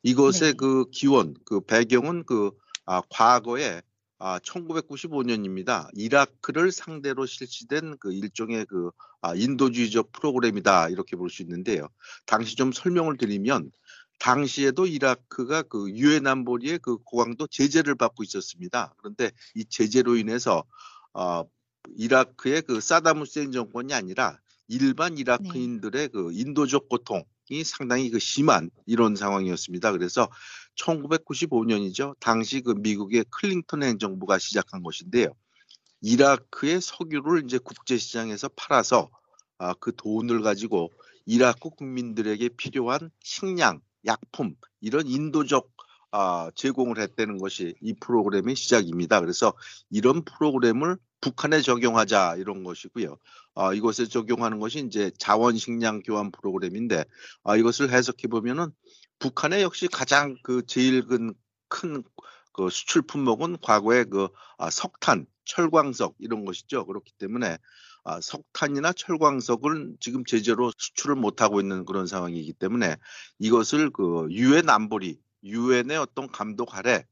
이것의 0.02 0.32
네. 0.32 0.52
그 0.52 0.84
기원, 0.92 1.34
그 1.44 1.60
배경은 1.60 2.24
그 2.26 2.52
아, 2.84 3.02
과거에 3.10 3.82
아, 4.18 4.38
1995년입니다. 4.38 5.88
이라크를 5.94 6.70
상대로 6.70 7.26
실시된 7.26 7.96
그 7.98 8.12
일종의 8.12 8.66
그 8.66 8.90
아, 9.20 9.34
인도주의적 9.34 10.12
프로그램이다 10.12 10.90
이렇게 10.90 11.16
볼 11.16 11.28
수 11.30 11.42
있는데요. 11.42 11.88
당시 12.26 12.54
좀 12.54 12.70
설명을 12.70 13.16
드리면 13.16 13.72
당시에도 14.20 14.86
이라크가 14.86 15.62
그 15.62 15.90
유엔 15.90 16.26
안보리의 16.26 16.78
그 16.78 16.98
고강도 16.98 17.48
제재를 17.48 17.96
받고 17.96 18.22
있었습니다. 18.22 18.94
그런데 18.98 19.32
이 19.56 19.64
제재로 19.64 20.16
인해서 20.16 20.64
어, 21.14 21.44
이라크의 21.96 22.62
그 22.62 22.80
사담 22.80 23.20
후세인 23.20 23.52
정권이 23.52 23.92
아니라 23.94 24.38
일반 24.68 25.18
이라크인들의 25.18 26.02
네. 26.02 26.08
그 26.08 26.32
인도적 26.32 26.88
고통 26.88 27.24
이 27.50 27.64
상당히 27.64 28.10
그 28.10 28.18
심한 28.18 28.70
이런 28.86 29.16
상황이었습니다. 29.16 29.92
그래서 29.92 30.30
1995년이죠. 30.76 32.14
당시 32.20 32.60
그 32.60 32.70
미국의 32.70 33.26
클링턴 33.30 33.82
행정부가 33.82 34.38
시작한 34.38 34.82
것인데요. 34.82 35.28
이라크의 36.00 36.80
석유를 36.80 37.44
이제 37.44 37.58
국제 37.58 37.96
시장에서 37.98 38.48
팔아서 38.56 39.10
아, 39.58 39.74
그 39.74 39.94
돈을 39.94 40.42
가지고 40.42 40.90
이라크 41.26 41.70
국민들에게 41.70 42.48
필요한 42.56 43.10
식량, 43.20 43.80
약품 44.06 44.56
이런 44.80 45.06
인도적 45.06 45.70
아, 46.12 46.50
제공을 46.54 46.98
했다는 47.00 47.38
것이 47.38 47.74
이 47.80 47.94
프로그램의 47.94 48.54
시작입니다. 48.54 49.20
그래서 49.20 49.52
이런 49.90 50.24
프로그램을 50.24 50.96
북한에 51.20 51.60
적용하자 51.60 52.36
이런 52.36 52.64
것이고요. 52.64 53.16
아, 53.54 53.74
이것에 53.74 54.06
적용하는 54.06 54.58
것이 54.60 54.80
이제 54.80 55.10
자원 55.18 55.56
식량 55.56 56.02
교환 56.02 56.30
프로그램인데 56.30 57.04
아, 57.44 57.56
이것을 57.56 57.90
해석해 57.90 58.28
보면은 58.28 58.70
북한의 59.18 59.62
역시 59.62 59.88
가장 59.88 60.36
그 60.42 60.64
제일 60.66 61.06
큰 61.68 62.04
그 62.52 62.68
수출 62.70 63.02
품목은 63.02 63.58
과거에 63.62 64.04
그 64.04 64.28
아, 64.58 64.70
석탄, 64.70 65.26
철광석 65.44 66.16
이런 66.18 66.44
것이죠. 66.44 66.86
그렇기 66.86 67.12
때문에 67.18 67.58
아, 68.04 68.20
석탄이나 68.20 68.92
철광석을 68.92 69.96
지금 70.00 70.24
제재로 70.24 70.72
수출을 70.76 71.16
못 71.16 71.40
하고 71.40 71.60
있는 71.60 71.84
그런 71.84 72.06
상황이기 72.06 72.52
때문에 72.54 72.96
이것을 73.38 73.90
그 73.90 74.26
유엔 74.30 74.68
안보리 74.68 75.18
유엔의 75.44 75.96
어떤 75.98 76.30
감독 76.30 76.76
아래 76.76 77.06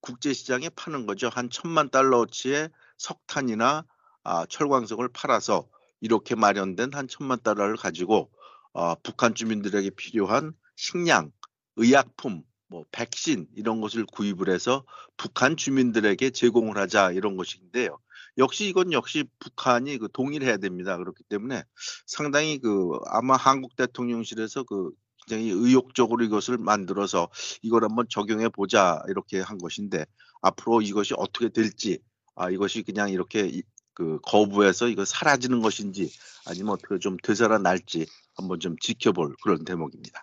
국제 0.00 0.32
시장에 0.32 0.68
파는 0.68 1.06
거죠. 1.06 1.28
한 1.28 1.50
천만 1.50 1.90
달러어치의 1.90 2.70
석탄이나 2.98 3.84
아, 4.24 4.46
철광석을 4.46 5.08
팔아서 5.08 5.68
이렇게 6.00 6.34
마련된 6.34 6.92
한 6.94 7.08
천만 7.08 7.40
달러를 7.42 7.76
가지고 7.76 8.30
어, 8.72 8.94
북한 8.96 9.34
주민들에게 9.34 9.90
필요한 9.90 10.52
식량, 10.76 11.32
의약품, 11.76 12.44
뭐 12.68 12.84
백신 12.92 13.48
이런 13.56 13.80
것을 13.80 14.04
구입을 14.04 14.50
해서 14.50 14.84
북한 15.16 15.56
주민들에게 15.56 16.30
제공을 16.30 16.76
하자 16.76 17.12
이런 17.12 17.36
것인데요. 17.36 17.98
역시 18.36 18.68
이건 18.68 18.92
역시 18.92 19.24
북한이 19.40 19.98
그 19.98 20.08
동의를 20.12 20.46
해야 20.46 20.58
됩니다. 20.58 20.96
그렇기 20.96 21.24
때문에 21.24 21.64
상당히 22.06 22.58
그 22.58 22.90
아마 23.06 23.36
한국 23.36 23.74
대통령실에서 23.74 24.64
그 24.64 24.90
굉장히 25.28 25.50
의욕적으로 25.50 26.24
이것을 26.24 26.56
만들어서 26.58 27.28
이걸 27.62 27.84
한번 27.84 28.06
적용해 28.08 28.48
보자 28.48 29.02
이렇게 29.08 29.40
한 29.40 29.58
것인데 29.58 30.06
앞으로 30.40 30.80
이것이 30.80 31.14
어떻게 31.16 31.50
될지 31.50 31.98
아 32.34 32.50
이것이 32.50 32.82
그냥 32.82 33.10
이렇게 33.10 33.60
그 33.92 34.18
거부해서 34.22 34.88
이거 34.88 35.04
사라지는 35.04 35.60
것인지 35.60 36.10
아니면 36.46 36.72
어떻게 36.72 36.98
좀 36.98 37.16
되살아날지 37.22 38.06
한번 38.36 38.58
좀 38.60 38.76
지켜볼 38.80 39.36
그런 39.42 39.64
대목입니다. 39.64 40.22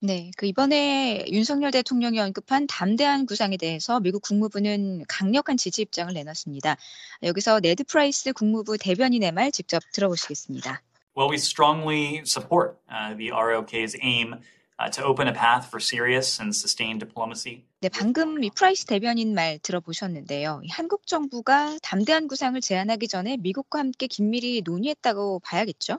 네, 0.00 0.32
그 0.36 0.46
이번에 0.46 1.24
윤석열 1.30 1.70
대통령이 1.70 2.18
언급한 2.18 2.66
담대한 2.66 3.24
구상에 3.24 3.56
대해서 3.56 4.00
미국 4.00 4.22
국무부는 4.22 5.04
강력한 5.06 5.56
지지 5.56 5.82
입장을 5.82 6.12
내놨습니다. 6.12 6.76
여기서 7.22 7.60
네드 7.60 7.84
프라이스 7.84 8.32
국무부 8.32 8.76
대변인의 8.76 9.30
말 9.30 9.52
직접 9.52 9.80
들어보시겠습니다. 9.92 10.82
Well, 11.14 11.28
we 11.28 11.36
strongly 11.38 12.22
support 12.24 12.78
uh, 12.90 13.14
the 13.14 13.32
ROK's 13.32 13.94
aim 14.00 14.36
uh, 14.78 14.88
to 14.90 15.04
open 15.04 15.28
a 15.28 15.32
path 15.34 15.68
for 15.70 15.78
serious 15.78 16.40
and 16.40 16.54
sustained 16.56 17.00
diplomacy. 17.00 17.64
네, 17.82 17.88
방금 17.90 18.42
이 18.42 18.50
프라이스 18.50 18.86
대변인 18.86 19.34
말 19.34 19.58
들어보셨는데요. 19.58 20.62
한국 20.70 21.06
정부가 21.06 21.76
담대한 21.82 22.28
구상을 22.28 22.58
제안하기 22.60 23.08
전에 23.08 23.36
미국과 23.36 23.80
함께 23.80 24.06
긴밀히 24.06 24.62
논의했다고 24.64 25.40
봐야겠죠? 25.40 25.98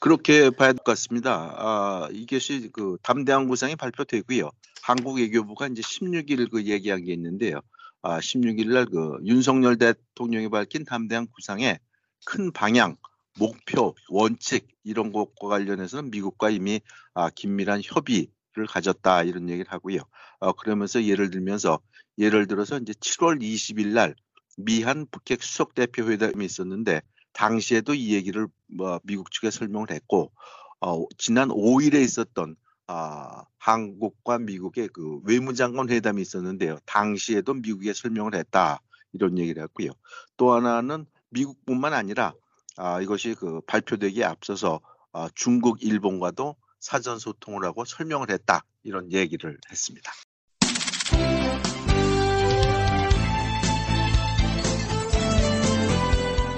그렇게 0.00 0.50
봐야 0.50 0.72
될 0.72 0.78
것 0.78 0.84
같습니다. 0.92 1.54
아, 1.56 2.08
이것이 2.10 2.70
그 2.72 2.96
담대한 3.02 3.46
구상이 3.46 3.76
발표되고요. 3.76 4.50
한국 4.82 5.18
외교부가 5.18 5.68
이제 5.68 5.82
16일 5.82 6.50
그 6.50 6.64
얘기한 6.64 7.04
게 7.04 7.12
있는데요. 7.12 7.60
아, 8.02 8.18
16일 8.18 8.72
날 8.72 8.86
그 8.86 9.18
윤석열 9.24 9.78
대통령이 9.78 10.48
밝힌 10.48 10.84
담대한 10.84 11.28
구상의 11.28 11.78
큰 12.24 12.50
방향, 12.50 12.96
목표, 13.38 13.94
원칙 14.08 14.68
이런 14.84 15.12
것과 15.12 15.48
관련해서는 15.48 16.10
미국과 16.10 16.50
이미 16.50 16.80
아, 17.14 17.30
긴밀한 17.30 17.80
협의를 17.84 18.66
가졌다 18.68 19.22
이런 19.24 19.48
얘기를 19.48 19.70
하고요. 19.70 20.00
어, 20.40 20.52
그러면서 20.52 21.02
예를 21.04 21.30
들면서 21.30 21.80
예를 22.18 22.46
들어서 22.46 22.78
이제 22.78 22.92
7월 22.92 23.40
20일 23.40 23.94
날 23.94 24.14
미한 24.58 25.06
북핵 25.10 25.42
수석 25.42 25.74
대표 25.74 26.10
회담이 26.10 26.44
있었는데 26.44 27.00
당시에도 27.32 27.94
이 27.94 28.14
얘기를 28.14 28.48
뭐 28.66 29.00
미국 29.04 29.30
측에 29.30 29.50
설명을 29.50 29.90
했고 29.90 30.32
어, 30.80 31.04
지난 31.16 31.48
5일에 31.48 32.02
있었던 32.02 32.56
아, 32.88 33.44
한국과 33.58 34.38
미국의 34.40 34.88
그 34.88 35.20
외무장관 35.24 35.88
회담이 35.88 36.20
있었는데요. 36.20 36.78
당시에도 36.84 37.54
미국에 37.54 37.92
설명을 37.94 38.34
했다 38.34 38.80
이런 39.12 39.38
얘기를 39.38 39.62
했고요. 39.62 39.92
또 40.36 40.52
하나는 40.52 41.06
미국뿐만 41.30 41.94
아니라 41.94 42.34
아, 42.76 43.00
이것이 43.00 43.34
그 43.34 43.60
발표되기에 43.66 44.24
앞서서 44.24 44.80
아, 45.12 45.28
중국, 45.34 45.82
일본과도 45.82 46.56
사전 46.80 47.18
소통을 47.18 47.64
하고 47.64 47.84
설명을 47.84 48.30
했다 48.30 48.64
이런 48.82 49.12
얘기를 49.12 49.58
했습니다. 49.70 50.10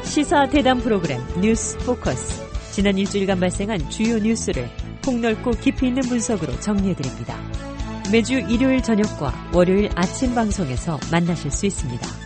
시사 0.05 0.49
대담 0.49 0.79
프로그램 0.79 1.21
뉴스 1.41 1.77
포커스. 1.79 2.45
지난 2.73 2.97
일주일간 2.97 3.41
발생한 3.41 3.91
주요 3.91 4.19
뉴스를 4.19 4.69
폭넓고 5.05 5.51
깊이 5.53 5.89
있는 5.89 6.03
분석으로 6.03 6.59
정리해드립니다. 6.61 7.37
매주 8.13 8.35
일요일 8.35 8.83
저녁과 8.83 9.51
월요일 9.53 9.91
아침 9.97 10.35
방송에서 10.35 10.99
만나실 11.11 11.51
수 11.51 11.67
있습니다. 11.67 12.24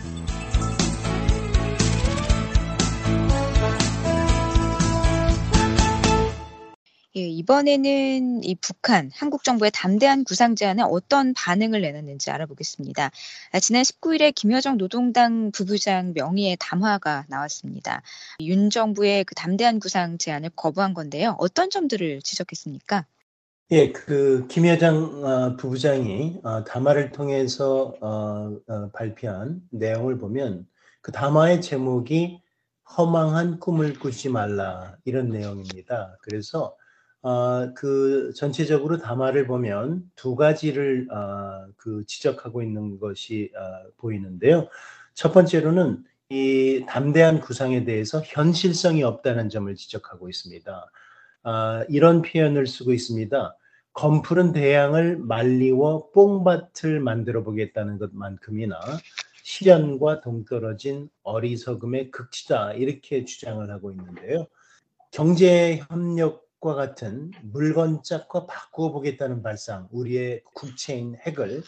이번에는 7.39 8.43
이 8.43 8.55
북한, 8.55 9.11
한국 9.15 9.45
정부의 9.45 9.71
담대한 9.73 10.25
구상 10.25 10.55
제안에 10.55 10.83
어떤 10.83 11.33
반응을 11.33 11.79
내놨는지 11.79 12.31
알아보겠습니다. 12.31 13.11
아, 13.53 13.59
지난 13.61 13.83
19일에 13.83 14.35
김여정 14.35 14.77
노동당 14.77 15.49
부부장 15.51 16.11
명의의 16.13 16.57
담화가 16.59 17.27
나왔습니다. 17.29 18.01
윤 18.41 18.69
정부의 18.69 19.23
그 19.23 19.35
담대한 19.35 19.79
구상 19.79 20.17
제안을 20.17 20.49
거부한 20.53 20.93
건데요. 20.93 21.37
어떤 21.39 21.69
점들을 21.69 22.21
지적했습니까? 22.23 23.05
예, 23.71 23.93
그 23.93 24.45
김여정 24.49 25.23
어, 25.23 25.55
부부장이 25.55 26.41
어, 26.43 26.65
담화를 26.65 27.13
통해서 27.13 27.93
어, 28.01 28.51
어, 28.67 28.89
발표한 28.91 29.61
내용을 29.71 30.17
보면 30.17 30.67
그 30.99 31.13
담화의 31.13 31.61
제목이 31.61 32.41
허망한 32.97 33.61
꿈을 33.61 33.97
꾸지 33.97 34.27
말라 34.27 34.97
이런 35.05 35.29
내용입니다. 35.29 36.17
그래서 36.21 36.75
어, 37.21 37.73
그 37.73 38.31
전체적으로 38.35 38.97
담화를 38.97 39.45
보면 39.45 40.09
두 40.15 40.35
가지를 40.35 41.07
어, 41.11 41.67
그 41.77 42.03
지적하고 42.05 42.61
있는 42.61 42.99
것이 42.99 43.51
어, 43.55 43.89
보이는데요. 43.97 44.69
첫 45.13 45.33
번째로는 45.33 46.03
이 46.29 46.85
담대한 46.87 47.41
구상에 47.41 47.83
대해서 47.83 48.21
현실성이 48.23 49.03
없다는 49.03 49.49
점을 49.49 49.73
지적하고 49.75 50.29
있습니다. 50.29 50.91
아, 51.43 51.85
이런 51.89 52.21
표현을 52.21 52.67
쓰고 52.67 52.93
있습니다. 52.93 53.57
검푸른 53.93 54.53
대양을 54.53 55.17
말리워 55.17 56.11
뽕밭을 56.11 56.99
만들어 56.99 57.43
보겠다는 57.43 57.97
것만큼이나 57.97 58.79
실현과 59.43 60.21
동떨어진 60.21 61.09
어리석음의 61.23 62.11
극치다 62.11 62.73
이렇게 62.73 63.25
주장을 63.25 63.67
하고 63.69 63.91
있는데요. 63.91 64.47
경제 65.11 65.81
협력 65.89 66.48
과 66.61 66.75
같은 66.75 67.31
물건짝과 67.41 68.45
바꾸어 68.45 68.91
보겠다는 68.91 69.41
발상, 69.41 69.87
우리의 69.91 70.43
국채인 70.53 71.15
핵을 71.15 71.63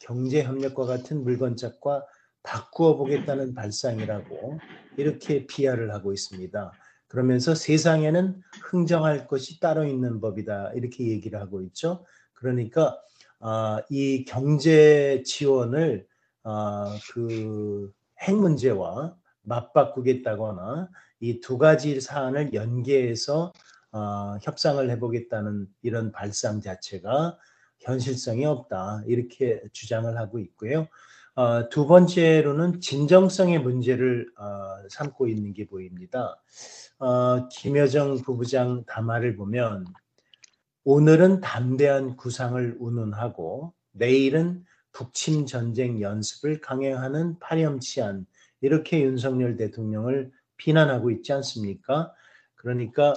경제 0.00 0.42
협력과 0.42 0.84
같은 0.84 1.22
물건짝과 1.22 2.04
바꾸어 2.42 2.96
보겠다는 2.96 3.54
발상이라고 3.54 4.58
이렇게 4.96 5.46
비하를 5.46 5.92
하고 5.92 6.12
있습니다. 6.12 6.72
그러면서 7.06 7.54
세상에는 7.54 8.42
흥정할 8.64 9.28
것이 9.28 9.60
따로 9.60 9.84
있는 9.84 10.20
법이다 10.20 10.72
이렇게 10.72 11.06
얘기를 11.06 11.40
하고 11.40 11.62
있죠. 11.62 12.04
그러니까 12.32 12.98
어, 13.38 13.78
이 13.90 14.24
경제 14.24 15.22
지원을 15.24 16.04
어, 16.42 16.86
그핵 17.12 18.34
문제와 18.34 19.14
맞바꾸겠다거나 19.42 20.88
이 21.20 21.40
두 21.40 21.56
가지 21.56 22.00
사안을 22.00 22.52
연계해서 22.52 23.52
어, 23.92 24.38
협상을 24.42 24.88
해보겠다는 24.90 25.68
이런 25.82 26.12
발상 26.12 26.60
자체가 26.60 27.38
현실성이 27.80 28.44
없다 28.46 29.02
이렇게 29.06 29.62
주장을 29.72 30.16
하고 30.18 30.38
있고요. 30.38 30.88
어, 31.34 31.68
두 31.68 31.86
번째로는 31.86 32.80
진정성의 32.80 33.60
문제를 33.60 34.28
어, 34.36 34.88
삼고 34.90 35.28
있는 35.28 35.54
게 35.54 35.66
보입니다. 35.66 36.40
어, 36.98 37.48
김여정 37.48 38.22
부부장 38.22 38.84
담화를 38.86 39.36
보면 39.36 39.86
오늘은 40.84 41.40
담대한 41.40 42.16
구상을 42.16 42.76
운운하고 42.78 43.72
내일은 43.92 44.64
북침 44.92 45.46
전쟁 45.46 46.00
연습을 46.00 46.60
강행하는 46.60 47.38
파렴치한 47.38 48.26
이렇게 48.60 49.02
윤석열 49.02 49.56
대통령을 49.56 50.30
비난하고 50.56 51.10
있지 51.10 51.32
않습니까? 51.32 52.12
그러니까 52.62 53.14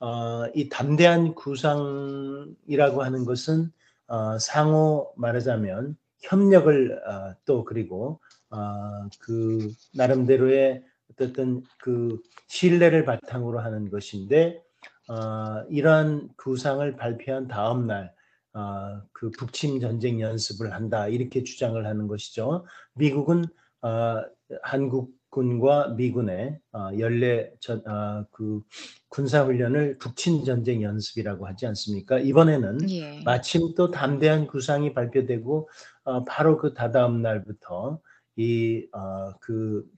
어, 0.00 0.46
이 0.54 0.68
담대한 0.68 1.34
구상이라고 1.34 3.02
하는 3.02 3.24
것은 3.24 3.72
어, 4.06 4.38
상호 4.38 5.12
말하자면 5.16 5.96
협력을 6.20 7.02
어, 7.08 7.34
또 7.46 7.64
그리고 7.64 8.20
어, 8.50 9.08
그 9.18 9.70
나름대로의 9.94 10.84
어떤 11.20 11.62
그 11.78 12.20
신뢰를 12.48 13.04
바탕으로 13.04 13.60
하는 13.60 13.90
것인데 13.90 14.62
어, 15.08 15.64
이러한 15.70 16.28
구상을 16.36 16.96
발표한 16.96 17.48
다음 17.48 17.86
날 17.86 18.14
어, 18.52 19.00
그 19.12 19.30
북침 19.30 19.80
전쟁 19.80 20.20
연습을 20.20 20.74
한다 20.74 21.08
이렇게 21.08 21.42
주장을 21.42 21.84
하는 21.86 22.06
것이죠. 22.08 22.66
미국은 22.94 23.44
어, 23.80 24.22
한국 24.62 25.10
군과 25.32 25.94
미군의 25.96 26.58
어, 26.72 26.90
연례 26.98 27.50
전, 27.58 27.82
어, 27.88 28.26
그 28.30 28.60
군사 29.08 29.42
훈련을 29.44 29.96
북친 29.96 30.44
전쟁 30.44 30.82
연습이라고 30.82 31.46
하지 31.46 31.66
않습니까? 31.66 32.18
이번에는 32.18 32.90
예. 32.90 33.22
마침 33.24 33.74
또 33.74 33.90
담대한 33.90 34.46
구상이 34.46 34.92
발표되고 34.92 35.70
어, 36.04 36.24
바로 36.24 36.58
그 36.58 36.74
다다음 36.74 37.22
날부터 37.22 37.98
이그 38.36 38.88
어, 38.92 39.32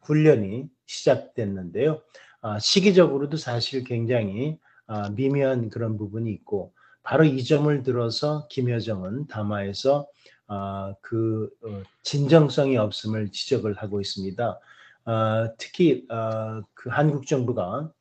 훈련이 0.03 0.69
시작됐는데요. 0.87 2.01
어, 2.43 2.59
시기적으로도 2.61 3.37
사실 3.37 3.83
굉장히 3.83 4.57
어, 4.87 5.11
미묘한 5.11 5.69
그런 5.69 5.99
부분이 5.99 6.31
있고 6.31 6.73
바로 7.03 7.25
이 7.25 7.43
점을 7.43 7.83
들어서 7.83 8.47
김여정은 8.51 9.27
담화에서 9.27 10.07
어, 10.47 10.95
그 11.01 11.51
어, 11.65 11.83
진정성이 12.03 12.77
없음을 12.77 13.33
지적을 13.33 13.75
하고 13.75 14.01
있습니다. 14.01 14.61
어, 15.07 15.55
특히 15.59 16.07
어, 16.11 16.63
그 16.75 16.89
한국 16.91 17.27
정부가 17.27 17.93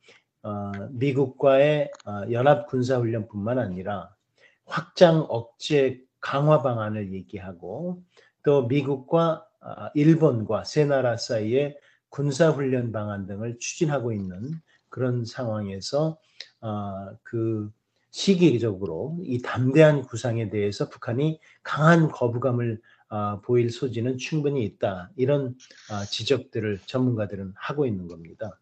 어, 0.43 0.71
미국과의 0.91 1.91
어, 2.05 2.31
연합 2.31 2.67
군사 2.67 2.97
훈련뿐만 2.97 3.59
아니라 3.59 4.13
확장 4.65 5.25
억제 5.29 6.01
강화 6.19 6.61
방안을 6.61 7.13
얘기하고 7.13 8.01
또 8.43 8.67
미국과 8.67 9.45
어, 9.61 9.89
일본과 9.93 10.63
세 10.63 10.85
나라 10.85 11.17
사이에 11.17 11.77
군사 12.09 12.51
훈련 12.51 12.91
방안 12.91 13.25
등을 13.25 13.57
추진하고 13.59 14.11
있는 14.13 14.61
그런 14.89 15.25
상황에서 15.25 16.19
어, 16.61 17.09
그 17.23 17.71
시기적으로 18.11 19.17
이 19.23 19.41
담대한 19.41 20.03
구상에 20.03 20.49
대해서 20.49 20.87
북한이 20.87 21.39
강한 21.63 22.09
거부감을 22.09 22.73
어, 22.73 22.92
보일 23.43 23.69
소지는 23.69 24.17
충분히 24.17 24.63
있다. 24.65 25.11
이런 25.15 25.55
어, 25.91 26.05
지적들을 26.05 26.79
전문가들은 26.85 27.53
하고 27.55 27.85
있는 27.85 28.07
겁니다. 28.07 28.59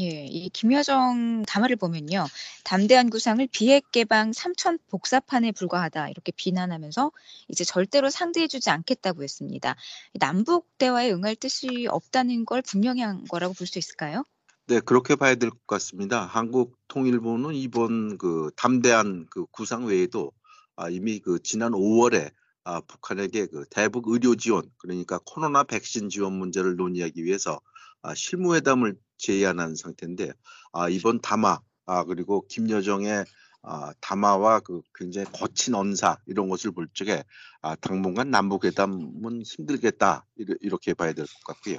예, 0.00 0.24
이 0.24 0.48
김여정 0.50 1.42
담화를 1.48 1.74
보면요. 1.76 2.24
담대한 2.64 3.10
구상을 3.10 3.44
비핵 3.50 3.90
개방 3.90 4.32
삼천 4.32 4.78
복사판에 4.88 5.50
불과하다 5.52 6.10
이렇게 6.10 6.30
비난하면서 6.36 7.10
이제 7.48 7.64
절대로 7.64 8.08
상대해 8.08 8.46
주지 8.46 8.70
않겠다고 8.70 9.24
했습니다. 9.24 9.74
남북 10.14 10.68
대화에 10.78 11.10
응할 11.10 11.34
뜻이 11.34 11.86
없다는 11.90 12.44
걸 12.44 12.62
분명히 12.62 13.02
한 13.02 13.24
거라고 13.24 13.52
볼 13.54 13.66
수 13.66 13.78
있을까요? 13.80 14.24
네, 14.68 14.78
그렇게 14.80 15.16
봐야 15.16 15.34
될 15.34 15.50
것 15.50 15.66
같습니다. 15.66 16.24
한국 16.24 16.78
통일부는 16.86 17.54
이번 17.56 18.16
그 18.16 18.50
담대한 18.56 19.26
그 19.28 19.44
구상 19.50 19.86
외에도 19.86 20.30
아, 20.76 20.88
이미 20.88 21.18
그 21.18 21.40
지난 21.42 21.72
5월에 21.72 22.30
아, 22.64 22.80
북한에게 22.80 23.46
그 23.46 23.64
대북 23.70 24.08
의료 24.08 24.34
지원 24.36 24.70
그러니까 24.78 25.18
코로나 25.24 25.62
백신 25.64 26.08
지원 26.10 26.34
문제를 26.34 26.76
논의하기 26.76 27.24
위해서 27.24 27.60
아, 28.02 28.14
실무회담을 28.14 28.96
제의하는 29.18 29.74
상태인데 29.76 30.32
아, 30.72 30.88
이번 30.88 31.20
담화 31.20 31.60
아, 31.86 32.04
그리고 32.04 32.46
김여정의 32.48 33.24
아, 33.62 33.92
담화와 34.00 34.60
그 34.60 34.80
굉장히 34.94 35.26
거친 35.32 35.74
언사 35.74 36.16
이런 36.26 36.48
것을 36.48 36.70
볼 36.72 36.88
적에 36.94 37.24
아, 37.62 37.74
당분간 37.76 38.30
남북회담은 38.30 39.42
힘들겠다 39.42 40.26
이렇게 40.36 40.94
봐야 40.94 41.12
될 41.12 41.26
것 41.26 41.44
같고요. 41.54 41.76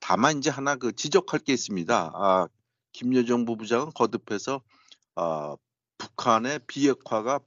다만 0.00 0.38
이제 0.38 0.50
하나 0.50 0.76
그 0.76 0.92
지적할 0.92 1.40
게 1.40 1.52
있습니다. 1.52 2.12
아, 2.14 2.48
김여정 2.92 3.44
부부장은 3.44 3.92
거듭해서 3.94 4.62
아, 5.16 5.56
북한의 5.98 6.60
비핵화가 6.66 7.40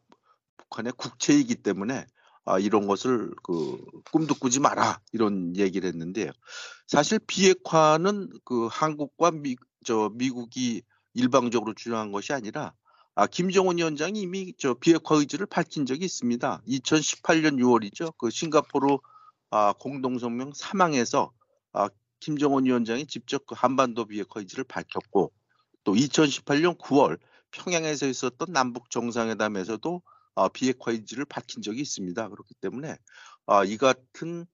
북한의 0.57 0.93
국채이기 0.97 1.55
때문에 1.55 2.05
아, 2.45 2.59
이런 2.59 2.87
것을 2.87 3.31
그 3.43 3.77
꿈도 4.11 4.35
꾸지 4.35 4.59
마라 4.59 4.99
이런 5.11 5.55
얘기를 5.55 5.87
했는데요. 5.87 6.31
사실 6.87 7.19
비핵화는 7.19 8.29
그 8.43 8.67
한국과 8.67 9.31
미, 9.31 9.55
저 9.85 10.11
미국이 10.13 10.83
일방적으로 11.13 11.73
주장한 11.73 12.11
것이 12.11 12.33
아니라 12.33 12.73
아, 13.15 13.27
김정은 13.27 13.77
위원장이 13.77 14.19
이미 14.19 14.53
저 14.57 14.73
비핵화 14.73 15.15
의지를 15.15 15.45
밝힌 15.45 15.85
적이 15.85 16.05
있습니다. 16.05 16.61
2018년 16.67 17.57
6월이죠. 17.59 18.13
그 18.17 18.29
싱가포르 18.29 18.97
아, 19.51 19.73
공동성명 19.79 20.51
사망에서 20.55 21.31
아, 21.71 21.89
김정은 22.19 22.65
위원장이 22.65 23.05
직접 23.05 23.45
그 23.45 23.55
한반도 23.57 24.05
비핵화 24.05 24.39
의지를 24.39 24.63
밝혔고 24.63 25.31
또 25.83 25.93
2018년 25.93 26.77
9월 26.77 27.19
평양에서 27.51 28.07
있었던 28.07 28.51
남북 28.51 28.89
정상회담에서도 28.89 29.95
어, 29.95 30.01
비핵화 30.53 30.91
의지를 30.91 31.25
밝힌 31.25 31.61
적이 31.61 31.81
있습니다. 31.81 32.29
그렇기 32.29 32.53
때문에 32.55 32.95
어, 33.45 33.63
이 33.63 33.77
같은 33.77 34.45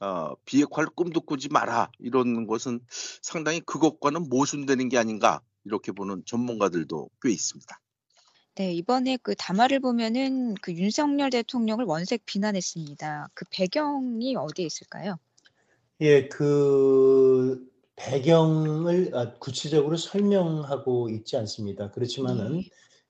어, 0.00 0.34
비핵화를 0.44 0.90
꿈도 0.94 1.20
꾸지 1.20 1.48
마라 1.48 1.90
이런 1.98 2.46
것은 2.46 2.80
상당히 3.22 3.60
그것과는 3.60 4.28
모순되는 4.28 4.88
게 4.88 4.98
아닌가 4.98 5.40
이렇게 5.64 5.92
보는 5.92 6.22
전문가들도 6.24 7.10
꽤 7.22 7.30
있습니다. 7.30 7.80
네, 8.54 8.72
이번에 8.74 9.18
그 9.22 9.36
담화를 9.36 9.78
보면은 9.80 10.54
그 10.54 10.72
윤석열 10.72 11.30
대통령을 11.30 11.84
원색 11.84 12.26
비난했습니다. 12.26 13.28
그 13.34 13.44
배경이 13.50 14.34
어디에 14.34 14.66
있을까요? 14.66 15.16
예, 16.00 16.28
그 16.28 17.68
배경을 17.94 19.10
아, 19.14 19.34
구체적으로 19.38 19.96
설명하고 19.96 21.10
있지 21.10 21.36
않습니다. 21.36 21.90
그렇지만은 21.90 22.62
예. 22.62 22.68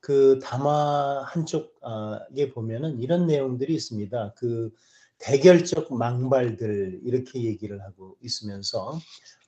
그 0.09 0.39
담화 0.43 1.23
한쪽에 1.27 2.51
보면은 2.55 2.99
이런 2.99 3.27
내용들이 3.27 3.75
있습니다. 3.75 4.33
그 4.39 4.71
대결적 5.19 5.93
망발들 5.93 7.01
이렇게 7.05 7.43
얘기를 7.43 7.83
하고 7.83 8.17
있으면서 8.23 8.99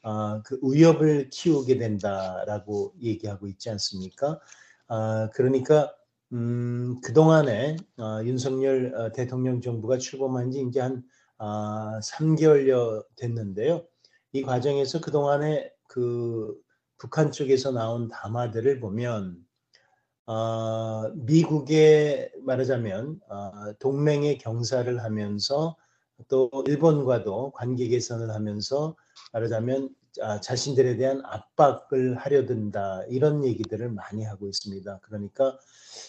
아, 0.02 0.42
그 0.44 0.60
위협을 0.62 1.30
키우게 1.30 1.78
된다라고 1.78 2.92
얘기하고 3.00 3.46
있지 3.46 3.70
않습니까? 3.70 4.38
아, 4.86 5.30
그러니까 5.32 5.94
음, 6.34 7.00
그동안에 7.02 7.78
어, 7.96 8.20
윤석열 8.22 8.94
어, 8.94 9.12
대통령 9.12 9.62
정부가 9.62 9.96
출범한 9.96 10.50
지 10.50 10.60
이제 10.60 10.80
한 10.80 11.02
아, 11.38 12.00
3개월여 12.02 13.06
됐는데요. 13.16 13.86
이 14.32 14.42
과정에서 14.42 15.00
그동안에 15.00 15.72
그 15.88 16.54
북한 16.98 17.32
쪽에서 17.32 17.72
나온 17.72 18.08
담화들을 18.08 18.78
보면 18.78 19.46
어, 20.26 21.10
미국의 21.14 22.32
말하자면 22.42 23.20
어, 23.28 23.52
동맹의 23.78 24.38
경사를 24.38 25.02
하면서 25.02 25.76
또 26.28 26.50
일본과도 26.66 27.52
관계 27.52 27.88
개선을 27.88 28.30
하면서 28.30 28.96
말하자면 29.32 29.90
아, 30.20 30.40
자신들에 30.40 30.96
대한 30.96 31.22
압박을 31.24 32.16
하려 32.18 32.44
든다 32.46 33.04
이런 33.08 33.44
얘기들을 33.44 33.90
많이 33.90 34.24
하고 34.24 34.48
있습니다. 34.48 34.98
그러니까 35.02 35.58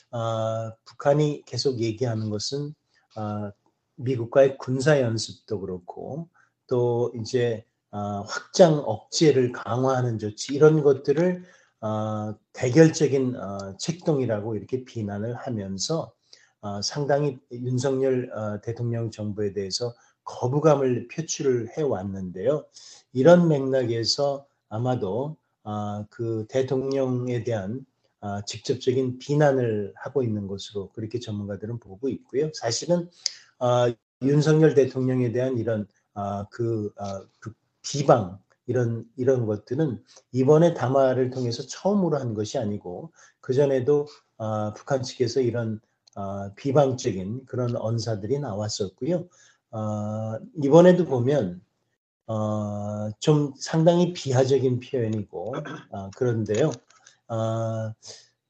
아, 0.09 0.73
북한이 0.85 1.43
계속 1.45 1.79
얘기하는 1.79 2.29
것은 2.29 2.73
아, 3.15 3.51
미국과의 3.95 4.57
군사 4.57 4.99
연습도 4.99 5.59
그렇고 5.59 6.29
또 6.67 7.11
이제 7.19 7.65
아, 7.91 8.23
확장 8.25 8.79
억제를 8.79 9.51
강화하는 9.51 10.17
조치 10.17 10.55
이런 10.55 10.81
것들을 10.81 11.43
어, 11.81 12.35
대결적인 12.53 13.35
어, 13.35 13.77
책동이라고 13.77 14.55
이렇게 14.55 14.85
비난을 14.85 15.35
하면서 15.35 16.13
어, 16.61 16.81
상당히 16.81 17.39
윤석열 17.51 18.31
어, 18.33 18.61
대통령 18.61 19.09
정부에 19.09 19.53
대해서 19.53 19.93
거부감을 20.23 21.07
표출을 21.07 21.77
해 21.77 21.81
왔는데요. 21.81 22.65
이런 23.13 23.47
맥락에서 23.47 24.45
아마도 24.69 25.37
어, 25.63 26.05
그 26.09 26.45
대통령에 26.49 27.43
대한 27.43 27.85
어, 28.21 28.41
직접적인 28.45 29.17
비난을 29.17 29.93
하고 29.95 30.21
있는 30.21 30.47
것으로 30.47 30.91
그렇게 30.91 31.19
전문가들은 31.19 31.79
보고 31.79 32.07
있고요. 32.09 32.51
사실은 32.53 33.09
어, 33.57 33.91
윤석열 34.21 34.75
대통령에 34.75 35.31
대한 35.31 35.57
이런 35.57 35.87
어, 36.13 36.47
그, 36.49 36.93
어, 36.97 37.25
그 37.39 37.53
비방 37.81 38.39
이런 38.67 39.05
이런 39.17 39.45
것들은 39.45 40.03
이번에 40.31 40.73
담화를 40.73 41.29
통해서 41.31 41.63
처음으로 41.63 42.17
한 42.17 42.33
것이 42.33 42.57
아니고 42.57 43.11
그 43.39 43.53
전에도 43.53 44.07
어, 44.37 44.73
북한 44.73 45.03
측에서 45.03 45.41
이런 45.41 45.79
어, 46.15 46.53
비방적인 46.55 47.45
그런 47.45 47.75
언사들이 47.75 48.39
나왔었고요. 48.39 49.27
어, 49.71 50.37
이번에도 50.63 51.05
보면 51.05 51.61
어, 52.27 53.09
좀 53.19 53.53
상당히 53.57 54.13
비하적인 54.13 54.79
표현이고 54.79 55.53
어, 55.91 56.09
그런데요. 56.11 56.71
어, 57.27 57.93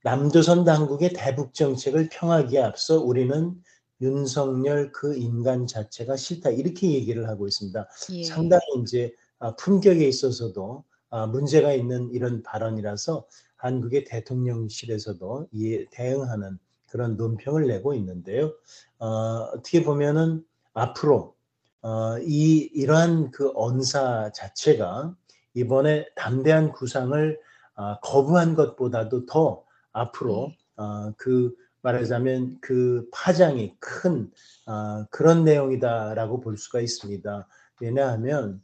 남조선 0.04 0.66
당국의 0.66 1.14
대북 1.14 1.54
정책을 1.54 2.10
평하기에 2.12 2.62
앞서 2.62 3.00
우리는 3.00 3.62
윤석열 4.02 4.92
그 4.92 5.16
인간 5.16 5.68
자체가 5.68 6.16
싫다 6.16 6.50
이렇게 6.50 6.92
얘기를 6.92 7.30
하고 7.30 7.48
있습니다. 7.48 7.88
예. 8.14 8.24
상당히 8.24 8.64
이제 8.82 9.14
아, 9.16 9.31
품격에 9.58 10.08
있어서도 10.08 10.84
아, 11.10 11.28
문제가 11.28 11.74
있는 11.74 12.10
이런 12.12 12.42
발언이라서 12.42 13.26
한국의 13.58 14.06
대통령실에서도 14.06 15.50
이에 15.52 15.86
대응하는 15.92 16.58
그런 16.90 17.18
논평을 17.18 17.68
내고 17.68 17.94
있는데요. 17.94 18.54
어, 19.00 19.08
어떻게 19.54 19.84
보면은 19.84 20.44
앞으로 20.74 21.36
어, 21.82 22.18
이 22.20 22.70
이러한 22.74 23.32
그 23.32 23.52
언사 23.56 24.32
자체가 24.34 25.16
이번에 25.54 26.08
담대한 26.16 26.72
구상을 26.72 27.40
어, 27.76 28.00
거부한 28.00 28.56
것보다도 28.56 29.26
더 29.26 29.64
앞으로 29.92 30.54
어, 30.78 31.12
그 31.18 31.54
말하자면 31.82 32.60
그 32.62 33.08
파장이 33.12 33.76
큰 33.80 34.32
어, 34.66 35.06
그런 35.10 35.44
내용이다라고 35.44 36.40
볼 36.40 36.58
수가 36.58 36.80
있습니다. 36.80 37.48
왜냐하면 37.80 38.62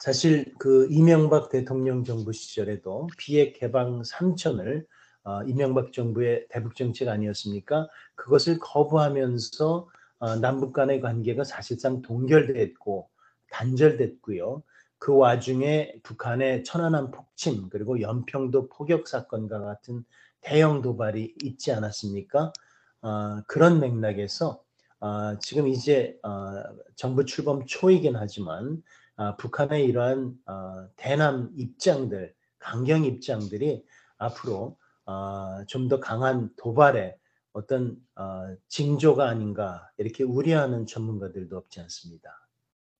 사실 0.00 0.54
그 0.58 0.88
이명박 0.90 1.50
대통령 1.50 2.04
정부 2.04 2.32
시절에도 2.32 3.06
비핵 3.18 3.52
개방 3.60 4.00
3천을 4.00 4.86
어, 5.24 5.42
이명박 5.42 5.92
정부의 5.92 6.46
대북 6.48 6.74
정책 6.74 7.08
아니었습니까? 7.08 7.86
그것을 8.14 8.58
거부하면서 8.60 9.88
어, 10.20 10.36
남북 10.36 10.72
간의 10.72 11.02
관계가 11.02 11.44
사실상 11.44 12.00
동결됐고 12.00 13.10
단절됐고요. 13.50 14.62
그 14.98 15.14
와중에 15.14 15.92
북한의 16.02 16.64
천안함 16.64 17.10
폭침 17.10 17.68
그리고 17.68 18.00
연평도 18.00 18.70
포격 18.70 19.06
사건과 19.06 19.60
같은 19.60 20.04
대형 20.40 20.80
도발이 20.80 21.34
있지 21.42 21.72
않았습니까? 21.72 22.54
어, 23.02 23.42
그런 23.46 23.80
맥락에서 23.80 24.62
어, 25.00 25.38
지금 25.40 25.68
이제 25.68 26.18
어, 26.22 26.62
정부 26.96 27.26
출범 27.26 27.66
초이긴 27.66 28.16
하지만 28.16 28.82
아, 29.16 29.36
북한의 29.36 29.84
이러한 29.84 30.34
어, 30.46 30.88
대남 30.96 31.50
입장들, 31.56 32.34
강경 32.58 33.04
입장들이 33.04 33.84
앞으로 34.18 34.78
어, 35.06 35.64
좀더 35.66 36.00
강한 36.00 36.50
도발의 36.56 37.16
어떤 37.52 37.96
어, 38.16 38.56
징조가 38.68 39.28
아닌가 39.28 39.90
이렇게 39.98 40.24
우려하는 40.24 40.86
전문가들도 40.86 41.56
없지 41.56 41.80
않습니다. 41.80 42.30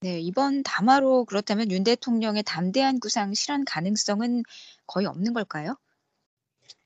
네, 0.03 0.19
이번 0.19 0.63
담화로 0.63 1.27
그렇다면 1.27 1.71
윤 1.71 1.85
대통령의 1.85 2.43
담대한 2.43 3.01
구상 3.01 3.35
실현 3.35 3.65
가능성은 3.67 4.45
거의 4.87 5.07
없는 5.07 5.35
걸까요? 5.35 5.77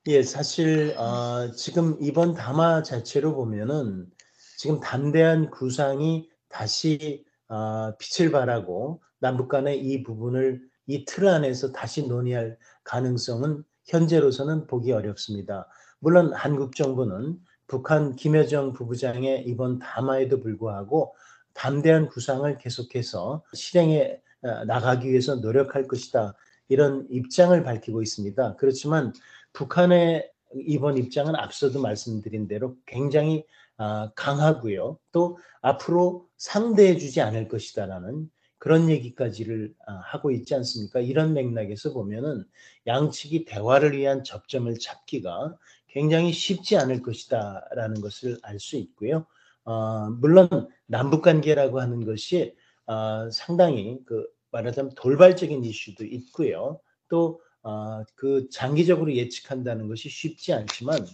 예, 0.07 0.23
사실 0.23 0.95
어, 0.99 1.53
지금 1.53 1.97
이번 2.01 2.35
담화 2.35 2.83
자체로 2.83 3.35
보면은 3.37 4.11
지금 4.59 4.81
담대한 4.81 5.51
구상이 5.51 6.29
다시 6.49 7.25
어, 7.49 7.97
빛을 7.99 8.33
발하고 8.33 9.01
남북 9.25 9.49
간의 9.49 9.81
이 9.81 10.03
부분을 10.03 10.61
이 10.87 11.07
틀 11.07 11.29
안에서 11.29 11.73
다시 11.73 12.07
논의할 12.07 12.59
가능성은 12.85 13.65
현재로서는 13.87 14.67
보기 14.67 14.93
어렵습니다. 14.93 15.67
물론 15.99 16.35
한국 16.35 16.77
정부는 16.77 17.39
북한 17.67 18.17
김여정 18.17 18.75
부부장의 18.75 19.45
이번 19.47 19.79
담화에도 19.79 20.41
불구하고 20.41 21.15
담대한 21.55 22.09
구상을 22.09 22.59
계속해서 22.59 23.43
실행해 23.55 24.21
어, 24.43 24.65
나가기 24.67 25.09
위해서 25.09 25.37
노력할 25.37 25.89
것이다. 25.89 26.35
이런 26.69 27.07
입장을 27.09 27.63
밝히고 27.63 28.03
있습니다. 28.03 28.57
그렇지만 28.57 29.15
북한의 29.55 30.31
이번 30.67 30.99
입장은 30.99 31.35
앞서도 31.35 31.81
말씀드린 31.81 32.47
대로 32.47 32.77
굉장히 32.85 33.47
아, 33.79 34.11
강하고요. 34.15 34.99
또 35.13 35.39
앞으로 35.63 36.29
상대해 36.37 36.99
주지 36.99 37.23
않을 37.23 37.49
것이다라는 37.49 38.29
그런 38.65 38.89
얘기까지를 38.89 39.75
아, 39.87 39.93
하고 39.93 40.31
있지 40.31 40.55
않습니까? 40.55 40.99
이런 40.99 41.35
맥락에서 41.35 41.93
보면은 41.93 42.47
양측이 42.87 43.45
대화를 43.45 43.95
위한 43.95 44.25
접점을 44.25 44.75
찾기가 44.79 45.55
굉장히 45.89 46.33
쉽지 46.33 46.79
않을 46.79 47.03
것이다라는 47.03 48.01
것을 48.01 48.39
알 48.43 48.59
수 48.59 48.77
있고요. 48.77 49.27
어, 49.65 50.09
물론 50.09 50.49
남북 50.87 51.21
관계라고 51.21 51.79
하는 51.79 52.07
것이 52.07 52.57
어, 52.87 53.29
상당히 53.31 53.99
그 54.07 54.27
말하자면 54.51 54.95
돌발적인 54.95 55.63
이슈도 55.63 56.07
있고요. 56.07 56.81
또그 57.09 57.37
어, 57.65 58.03
장기적으로 58.51 59.15
예측한다는 59.15 59.89
것이 59.89 60.09
쉽지 60.09 60.55
않지만 60.55 61.07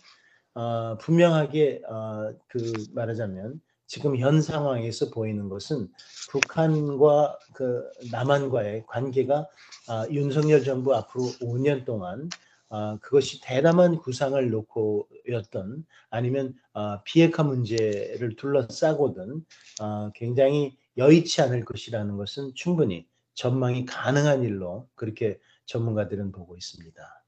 어, 0.55 0.99
분명하게 0.99 1.83
어, 1.89 2.33
그 2.47 2.73
말하자면 2.93 3.61
지금 3.91 4.17
현 4.17 4.41
상황에서 4.41 5.11
보이는 5.11 5.49
것은 5.49 5.89
북한과 6.31 7.37
그 7.55 7.83
남한과의 8.13 8.85
관계가 8.87 9.49
아, 9.89 10.07
윤석열 10.13 10.63
정부 10.63 10.95
앞으로 10.95 11.25
5년 11.41 11.85
동안 11.85 12.31
아, 12.69 12.99
그것이 13.01 13.41
대담한 13.41 13.97
구상을 13.99 14.49
놓고였던 14.49 15.85
아니면 16.09 16.55
아, 16.73 17.03
비핵화 17.05 17.43
문제를 17.43 18.37
둘러싸고든 18.37 19.45
아, 19.81 20.13
굉장히 20.15 20.79
여의치 20.97 21.43
않을 21.43 21.65
것이라는 21.65 22.17
것은 22.17 22.53
충분히 22.55 23.09
전망이 23.35 23.87
가능한 23.87 24.45
일로 24.45 24.89
그렇게 24.95 25.41
전문가들은 25.67 26.31
보고 26.31 26.57
있습니다. 26.57 27.20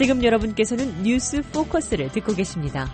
지금 0.00 0.24
여러분께서는 0.24 1.02
뉴스 1.02 1.42
포커스를 1.42 2.10
듣고 2.10 2.32
계십니다. 2.32 2.90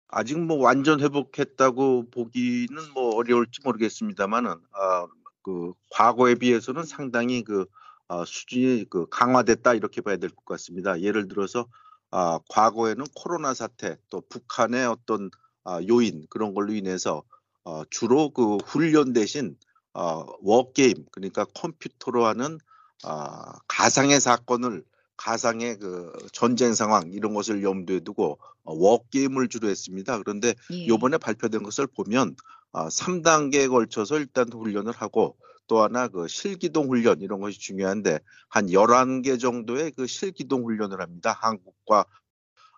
아직 0.09 0.39
뭐 0.39 0.59
완전 0.59 1.01
회복했다고 1.01 2.11
보기는 2.11 2.93
뭐 2.95 3.15
어려울지 3.17 3.61
모르겠습니다만은 3.65 4.51
아, 4.73 5.07
그 5.43 5.73
과거에 5.91 6.35
비해서는 6.37 6.85
상당히 6.85 7.43
그 7.43 7.67
어, 8.09 8.25
수준이 8.25 8.87
그 8.91 9.07
강화됐다 9.09 9.75
이렇게 9.75 10.01
봐야 10.01 10.17
될 10.17 10.31
것 10.31 10.45
같습니다. 10.45 11.01
예를 11.01 11.29
들어서 11.29 11.67
아, 12.11 12.39
과거에는 12.49 13.05
코로나 13.15 13.55
사태 13.55 13.97
또 14.11 14.23
북한의 14.29 14.87
어떤 14.87 15.31
아, 15.65 15.81
요인 15.89 16.27
그런 16.31 16.55
걸로 16.55 16.73
인해서 16.75 17.23
어, 17.65 17.83
주로 17.91 18.31
그 18.31 18.57
훈련 18.59 19.13
대신 19.15 19.57
어, 19.95 20.27
워게임 20.43 21.07
그러니까 21.11 21.45
컴퓨터로 21.45 22.27
하는 22.27 22.59
어, 23.05 23.53
가상의 23.69 24.21
사건을 24.21 24.85
가상의 25.17 25.79
그 25.79 26.13
전쟁 26.33 26.75
상황 26.75 27.13
이런 27.13 27.35
것을 27.35 27.63
염두에 27.63 28.01
두고 28.01 28.39
어, 28.65 28.75
워게임을 28.75 29.49
주로 29.49 29.69
했습니다. 29.69 30.19
그런데 30.19 30.55
예. 30.73 30.77
이번에 30.77 31.19
발표된 31.19 31.63
것을 31.63 31.87
보면 31.87 32.35
어, 32.73 32.89
3단계에 32.89 33.71
걸쳐서 33.71 34.19
일단 34.19 34.53
훈련을 34.53 34.93
하고 34.93 35.37
또 35.67 35.83
하나 35.83 36.09
그 36.09 36.29
실기동 36.29 36.89
훈련 36.89 37.21
이런 37.21 37.41
것이 37.41 37.59
중요한데 37.59 38.19
한 38.49 38.67
11개 38.67 39.41
정도의 39.41 39.93
그 39.93 40.07
실기동 40.07 40.65
훈련을 40.65 41.01
합니다. 41.01 41.37
한국과 41.41 42.05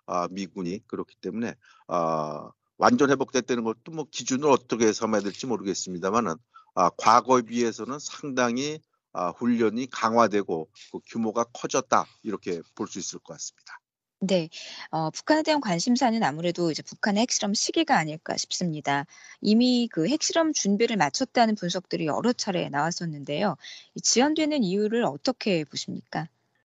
아, 0.05 0.27
미군이 0.31 0.81
그렇기 0.87 1.15
때문에 1.19 1.55
아, 1.87 2.49
완전 2.77 3.09
회복됐다는 3.09 3.63
것도 3.63 3.91
뭐 3.91 4.05
기준을 4.09 4.49
어떻게 4.49 4.93
삼아야 4.93 5.21
될지 5.21 5.47
모르겠습니다만은 5.47 6.35
아, 6.77 6.91
과거에 6.95 7.41
비해서는 7.41 7.97
상당히 7.99 8.79
아, 9.11 9.29
훈련이 9.31 9.87
강화되고 9.89 10.69
그 10.91 10.99
규모가 11.07 11.45
커졌다 11.45 12.05
이렇게 12.23 12.61
볼 12.75 12.87
수 12.87 12.99
있을 12.99 13.17
것 13.19 13.33
같습니다. 13.33 13.79
네, 14.19 14.49
어, 14.91 15.09
북한에 15.11 15.43
대한 15.43 15.59
관심사는 15.61 16.21
아무래도 16.23 16.71
이제 16.71 16.83
북한의 16.83 17.21
핵실험 17.23 17.53
시기가 17.55 17.97
아닐까 17.97 18.37
싶습니다. 18.37 19.05
이미 19.41 19.87
그 19.91 20.07
핵실험 20.07 20.53
준비를 20.53 20.97
마쳤다는 20.97 21.55
분석들이 21.55 22.05
여러 22.07 22.31
차례 22.33 22.69
나왔었는데요. 22.69 23.57
이 23.95 24.01
지연되는 24.01 24.63
이유를 24.63 25.03
어떻게 25.03 25.63
보십니까? 25.65 26.29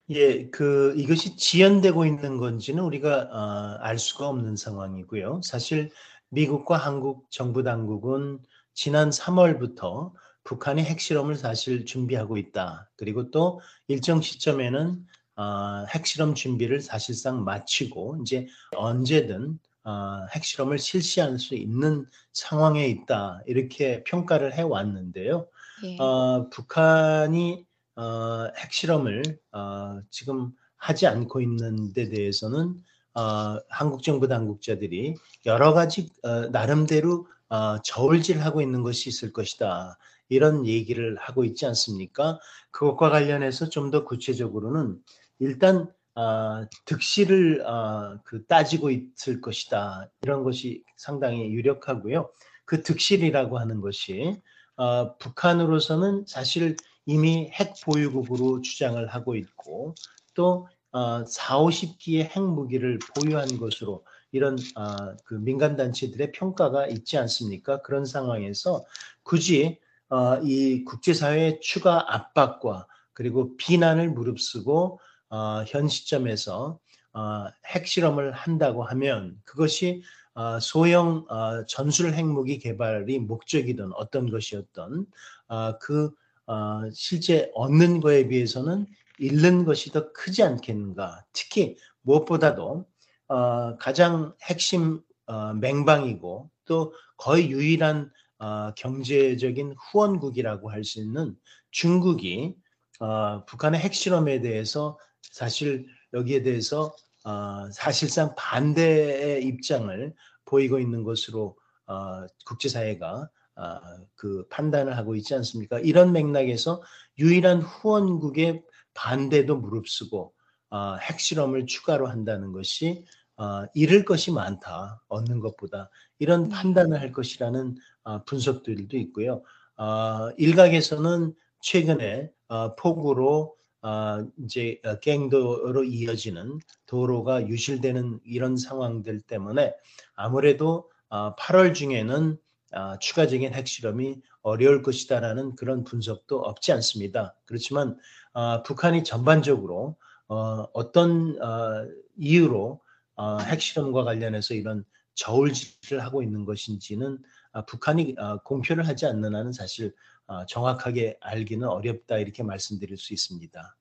예, 0.10 0.50
그 0.50 0.94
이것이 0.98 1.38
지연되고 1.38 2.06
있는 2.06 2.38
건지는 2.38 2.84
우리가 2.84 3.30
어, 3.32 3.78
알 3.82 3.98
수가 3.98 4.28
없는 4.28 4.56
상황이고요. 4.58 5.42
사실 5.44 5.90
미국과 6.30 6.78
한국 6.78 7.32
정부 7.32 7.64
당국은 7.64 8.40
지난 8.74 9.10
3월부터 9.10 10.12
북한의 10.44 10.86
핵실험을 10.86 11.36
사실 11.36 11.86
준비하고 11.86 12.38
있다. 12.38 12.90
그리고 12.96 13.30
또 13.32 13.62
일정 13.88 14.22
시점에는 14.22 15.06
어, 15.36 15.86
핵실험 15.90 16.36
준비를 16.36 16.82
사실상 16.82 17.44
마치고 17.44 18.20
이제 18.22 18.48
언제든 18.76 19.60
어, 19.84 20.26
핵실험을 20.34 20.78
실시할 20.78 21.40
수 21.40 21.56
있는 21.56 22.06
상황에 22.34 22.88
있다. 22.88 23.42
이렇게 23.48 24.04
평가를 24.04 24.54
해 24.54 24.62
왔는데요. 24.62 25.48
예. 25.84 25.98
어, 26.00 26.50
북한이 26.50 27.66
어, 27.96 28.48
핵실험을 28.58 29.40
어, 29.52 30.00
지금 30.10 30.52
하지 30.78 31.08
않고 31.08 31.42
있는 31.42 31.94
데 31.94 32.10
대해서는 32.10 32.76
어, 33.14 33.60
한국 33.70 34.04
정부 34.04 34.28
당국자들이 34.28 35.16
여러 35.46 35.74
가지 35.74 36.10
어, 36.24 36.48
나름대로 36.48 37.28
어, 37.52 37.82
저울질하고 37.84 38.62
있는 38.62 38.82
것이 38.82 39.10
있을 39.10 39.34
것이다. 39.34 39.98
이런 40.30 40.66
얘기를 40.66 41.18
하고 41.18 41.44
있지 41.44 41.66
않습니까? 41.66 42.40
그것과 42.72 43.10
관련해서 43.10 43.68
좀 43.70 43.92
더 43.92 44.06
구체적으로는 44.06 44.98
일단 45.40 45.92
어, 46.16 46.66
득실을 46.86 47.62
어, 47.66 48.20
그 48.24 48.46
따지고 48.46 48.90
있을 48.92 49.42
것이다. 49.42 50.10
이런 50.24 50.44
것이 50.44 50.84
상당히 50.96 51.52
유력하고요. 51.52 52.32
그 52.66 52.84
득실이라고 52.84 53.60
하는 53.60 53.82
것이 53.82 54.40
어, 54.78 55.18
북한으로서는 55.18 56.26
사실 56.28 56.78
이미 57.06 57.50
핵 57.54 57.74
보유국으로 57.84 58.62
주장을 58.62 59.06
하고 59.08 59.36
있고 59.36 59.96
또 60.36 60.70
어, 60.94 61.26
4, 61.26 61.58
50기의 61.60 62.30
핵무기를 62.36 63.00
보유한 63.16 63.58
것으로 63.58 64.06
이런 64.32 64.58
어, 64.76 65.16
그 65.26 65.36
민간 65.36 65.76
단체들의 65.76 66.32
평가가 66.32 66.88
있지 66.88 67.18
않습니까? 67.18 67.82
그런 67.82 68.06
상황에서 68.06 68.86
굳이 69.24 69.80
어, 70.10 70.38
이 70.44 70.84
국제사회의 70.84 71.60
추가 71.62 72.14
압박과 72.14 72.88
그리고 73.14 73.56
비난을 73.58 74.10
무릅쓰고 74.10 75.00
어, 75.30 75.64
현 75.68 75.88
시점에서 75.88 76.80
어, 77.14 77.46
핵실험을 77.68 78.32
한다고 78.32 78.84
하면 78.84 79.40
그것이 79.44 80.04
어, 80.34 80.60
소형 80.60 81.26
어, 81.30 81.66
전술 81.66 82.14
핵무기 82.14 82.58
개발이 82.60 83.20
목적이든 83.20 83.92
어떤 83.94 84.30
것이었던 84.30 85.06
어, 85.48 85.78
그 85.80 86.12
어, 86.48 86.82
실제 86.94 87.52
얻는 87.54 88.00
거에 88.00 88.28
비해서는 88.28 88.88
잃는 89.20 89.66
것이 89.66 89.92
더 89.92 90.12
크지 90.14 90.44
않겠는가. 90.44 91.24
특히 91.34 91.78
무엇보다도 92.02 92.86
어, 93.32 93.78
가장 93.78 94.34
핵심 94.44 95.00
어, 95.26 95.54
맹방이고 95.54 96.52
또 96.66 96.94
거의 97.16 97.50
유일한 97.50 98.12
어, 98.40 98.74
경제적인 98.76 99.76
후원국이라고 99.80 100.70
할 100.70 100.84
수 100.84 101.00
있는 101.00 101.38
중국이 101.72 102.56
어, 103.00 103.46
북한의 103.46 103.80
핵실험에 103.80 104.42
대해서 104.42 105.00
사실 105.22 105.88
여기에 106.14 106.42
대해서 106.44 106.94
어, 107.24 107.72
사실상 107.72 108.36
반대의 108.36 109.46
입장을 109.46 110.14
보이고 110.44 110.78
있는 110.80 111.04
것으로 111.04 111.58
어, 111.88 112.26
국제사회가 112.46 113.30
어, 113.56 113.80
그 114.16 114.46
판단을 114.50 114.98
하고 114.98 115.16
있지 115.16 115.34
않습니까? 115.36 115.80
이런 115.80 116.12
맥락에서 116.12 116.84
유일한 117.18 117.62
후원국의 117.62 118.62
반대도 118.94 119.56
무릅쓰고 119.56 120.34
어, 120.72 120.96
핵실험을 120.96 121.66
추가로 121.66 122.08
한다는 122.08 122.52
것이 122.52 123.06
어, 123.42 123.66
잃을 123.74 124.06
것이 124.06 124.32
많다 124.32 125.02
얻는 125.08 125.40
것보다 125.40 125.90
이런 126.20 126.44
네. 126.44 126.50
판단을 126.50 127.02
할 127.02 127.12
것이라는 127.12 127.76
어, 128.04 128.24
분석들도 128.26 128.96
있고요. 128.98 129.42
어, 129.78 130.30
일각에서는 130.38 131.34
최근에 131.60 132.32
어, 132.50 132.76
폭우로 132.76 133.56
어, 133.82 134.28
이제 134.44 134.80
어, 134.86 135.00
갱도로 135.00 135.84
이어지는 135.86 136.60
도로가 136.86 137.48
유실되는 137.48 138.20
이런 138.26 138.58
상황들 138.58 139.22
때문에 139.22 139.74
아무래도 140.14 140.92
어, 141.10 141.36
8월 141.36 141.74
중에는 141.74 142.38
어, 142.74 143.00
추가적인 143.00 143.56
핵실험이 143.56 144.22
어려울 144.44 144.84
것이다라는 144.84 145.56
그런 145.56 145.84
분석도 145.84 146.40
없지 146.42 146.74
않습니다. 146.74 147.36
그렇지만 147.46 147.98
어, 148.34 148.62
북한이 148.62 149.04
전반적으로 149.04 149.96
어, 150.28 150.68
어떤 150.74 151.42
어, 151.42 151.88
이유로 152.18 152.82
어, 153.16 153.38
핵실험과 153.40 154.04
관련해서 154.04 154.54
이런 154.54 154.86
저울질을 155.16 156.04
하고 156.04 156.24
있는 156.24 156.46
것인지는 156.46 157.20
아, 157.52 157.66
북한이 157.66 158.16
어, 158.18 158.38
공표를 158.44 158.88
하지 158.88 159.06
않는 159.06 159.36
한은 159.36 159.52
사실 159.52 159.94
어, 160.28 160.46
정확하게 160.46 161.18
알기는 161.20 161.68
어렵다 161.68 162.18
이렇게 162.18 162.44
말씀드릴 162.44 162.98
수 162.98 163.14
있습니다. 163.14 163.78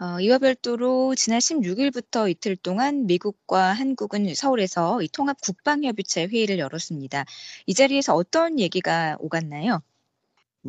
어, 0.00 0.20
이와 0.20 0.38
별도로 0.38 1.14
지난 1.14 1.38
16일부터 1.38 2.30
이틀 2.30 2.56
동안 2.56 3.06
미국과 3.06 3.72
한국은 3.72 4.34
서울에서 4.34 5.02
이 5.02 5.08
통합 5.08 5.40
국방협의체 5.42 6.26
회의를 6.26 6.58
열었습니다. 6.58 7.26
이 7.66 7.74
자리에서 7.74 8.14
어떤 8.14 8.58
얘기가 8.58 9.18
오갔나요? 9.20 9.82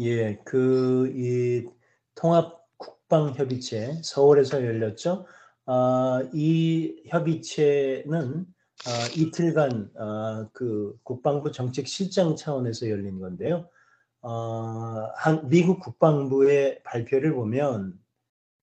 예, 0.01 0.37
그, 0.45 1.11
이 1.15 1.67
통합 2.15 2.67
국방협의체 2.77 4.01
서울에서 4.03 4.63
열렸죠. 4.63 5.25
아, 5.71 6.27
이 6.33 7.03
협의체는 7.05 8.47
아, 8.87 9.07
이틀간 9.15 9.91
아, 9.99 10.49
그 10.51 10.97
국방부 11.03 11.51
정책실장 11.51 12.35
차원에서 12.35 12.89
열린 12.89 13.19
건데요. 13.19 13.69
어, 14.21 15.11
한, 15.15 15.47
미국 15.47 15.79
국방부의 15.79 16.81
발표를 16.83 17.35
보면 17.35 17.93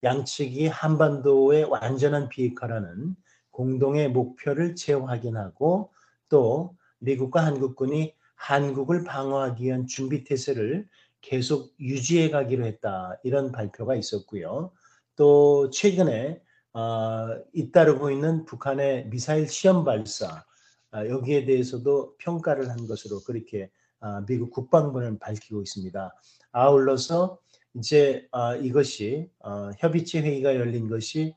양측이 0.02 0.66
한반도의 0.66 1.66
완전한 1.66 2.28
비핵화라는 2.28 3.14
공동의 3.52 4.10
목표를 4.10 4.74
재확인하고 4.74 5.92
또 6.28 6.76
미국과 6.98 7.46
한국군이 7.46 8.14
한국을 8.34 9.04
방어하기 9.04 9.62
위한 9.62 9.86
준비 9.86 10.24
태세를 10.24 10.88
계속 11.20 11.72
유지해 11.78 12.30
가기로 12.30 12.66
했다. 12.66 13.16
이런 13.22 13.52
발표가 13.52 13.94
있었고요. 13.94 14.72
또 15.14 15.70
최근에 15.70 16.42
어, 16.76 17.42
잇따르고 17.54 18.10
있는 18.10 18.44
북한의 18.44 19.08
미사일 19.08 19.48
시험 19.48 19.82
발사 19.82 20.44
어, 20.92 21.08
여기에 21.08 21.46
대해서도 21.46 22.16
평가를 22.18 22.68
한 22.68 22.86
것으로 22.86 23.20
그렇게 23.20 23.70
어, 24.00 24.20
미국 24.26 24.50
국방부는 24.50 25.18
밝히고 25.18 25.62
있습니다. 25.62 26.14
아울러서 26.52 27.38
이제 27.76 28.28
어, 28.30 28.56
이것이 28.56 29.30
어, 29.38 29.70
협의체 29.78 30.20
회의가 30.20 30.54
열린 30.56 30.90
것이 30.90 31.34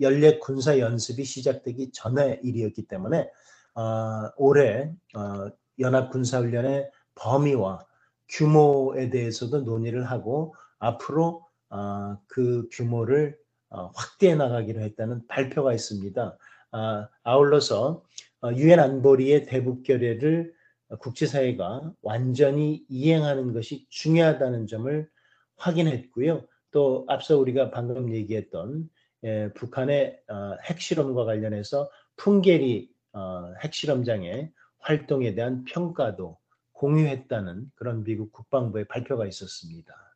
연례 0.00 0.38
군사 0.38 0.78
연습이 0.78 1.22
시작되기 1.22 1.90
전의 1.92 2.40
일이었기 2.42 2.86
때문에 2.86 3.30
어, 3.74 4.30
올해 4.38 4.90
어, 5.14 5.50
연합 5.80 6.10
군사 6.10 6.38
훈련의 6.38 6.90
범위와 7.14 7.84
규모에 8.30 9.10
대해서도 9.10 9.60
논의를 9.60 10.04
하고 10.04 10.54
앞으로 10.78 11.46
어, 11.68 12.16
그 12.26 12.66
규모를 12.72 13.36
어, 13.36 13.47
확대해 13.70 14.34
나가기로 14.34 14.80
했다는 14.80 15.26
발표가 15.26 15.72
있습니다. 15.72 16.38
아, 16.72 17.08
아울러서 17.22 18.02
어, 18.42 18.52
유엔 18.54 18.78
안보리의 18.78 19.46
대북 19.46 19.82
결의를 19.82 20.54
국제사회가 21.00 21.92
완전히 22.02 22.84
이행하는 22.88 23.52
것이 23.52 23.86
중요하다는 23.90 24.66
점을 24.66 25.08
확인했고요. 25.56 26.46
또 26.70 27.04
앞서 27.08 27.36
우리가 27.38 27.70
방금 27.70 28.14
얘기했던 28.14 28.88
예, 29.24 29.50
북한의 29.54 30.20
어, 30.28 30.56
핵실험과 30.64 31.24
관련해서 31.24 31.90
풍계리 32.16 32.90
어, 33.12 33.52
핵실험장의 33.62 34.52
활동에 34.78 35.34
대한 35.34 35.64
평가도 35.64 36.38
공유했다는 36.72 37.72
그런 37.74 38.04
미국 38.04 38.32
국방부의 38.32 38.86
발표가 38.86 39.26
있었습니다. 39.26 40.07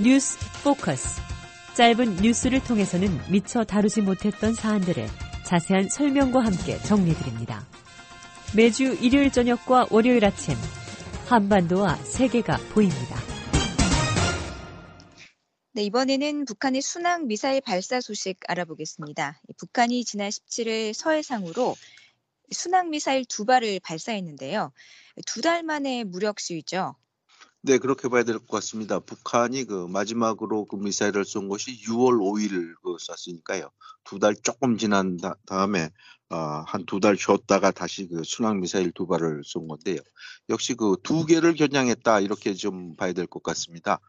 뉴스 0.00 0.38
포커스. 0.62 1.20
짧은 1.74 2.16
뉴스를 2.16 2.62
통해서는 2.64 3.08
미처 3.30 3.64
다루지 3.64 4.02
못했던 4.02 4.54
사안들을 4.54 5.06
자세한 5.44 5.88
설명과 5.88 6.40
함께 6.44 6.78
정리해드립니다. 6.78 7.66
매주 8.54 8.96
일요일 9.00 9.30
저녁과 9.30 9.86
월요일 9.90 10.24
아침 10.24 10.54
한반도와 11.26 11.96
세계가 11.96 12.58
보입니다. 12.72 13.16
네, 15.74 15.84
이번에는 15.84 16.44
북한의 16.44 16.82
순항 16.82 17.26
미사일 17.26 17.62
발사 17.62 18.00
소식 18.02 18.38
알아보겠습니다. 18.46 19.40
북한이 19.56 20.04
지난 20.04 20.28
17일 20.28 20.92
서해상으로 20.92 21.76
순항 22.50 22.90
미사일 22.90 23.24
두 23.24 23.46
발을 23.46 23.80
발사했는데요. 23.82 24.72
두 25.26 25.40
달 25.40 25.62
만에 25.62 26.04
무력 26.04 26.40
시위죠. 26.40 26.94
네, 27.64 27.78
그렇게 27.78 28.08
봐야 28.08 28.24
될 28.24 28.38
것 28.40 28.48
같습니다. 28.48 28.98
북한이 28.98 29.64
그 29.64 29.86
마지막으로 29.86 30.64
그 30.64 30.74
미사일을 30.76 31.24
쏜 31.24 31.48
것이 31.48 31.80
6월 31.82 32.18
5일 32.18 32.74
그 32.82 32.96
쐈으니까요. 32.98 33.70
두 34.04 34.18
달 34.18 34.34
조금 34.34 34.76
지난 34.78 35.16
다, 35.16 35.36
음에 35.64 35.90
어, 36.30 36.36
한두 36.66 36.98
달 36.98 37.16
쉬었다가 37.16 37.70
다시 37.70 38.08
그 38.08 38.24
순항 38.24 38.58
미사일 38.60 38.90
두 38.90 39.06
발을 39.06 39.42
쏜 39.44 39.68
건데요. 39.68 39.98
역시 40.48 40.74
그 40.74 40.96
두 41.04 41.24
개를 41.24 41.54
겨냥했다 41.54 42.20
이렇게 42.20 42.54
좀 42.54 42.96
봐야 42.96 43.12
될 43.12 43.26
것 43.28 43.42
같습니다. 43.44 44.00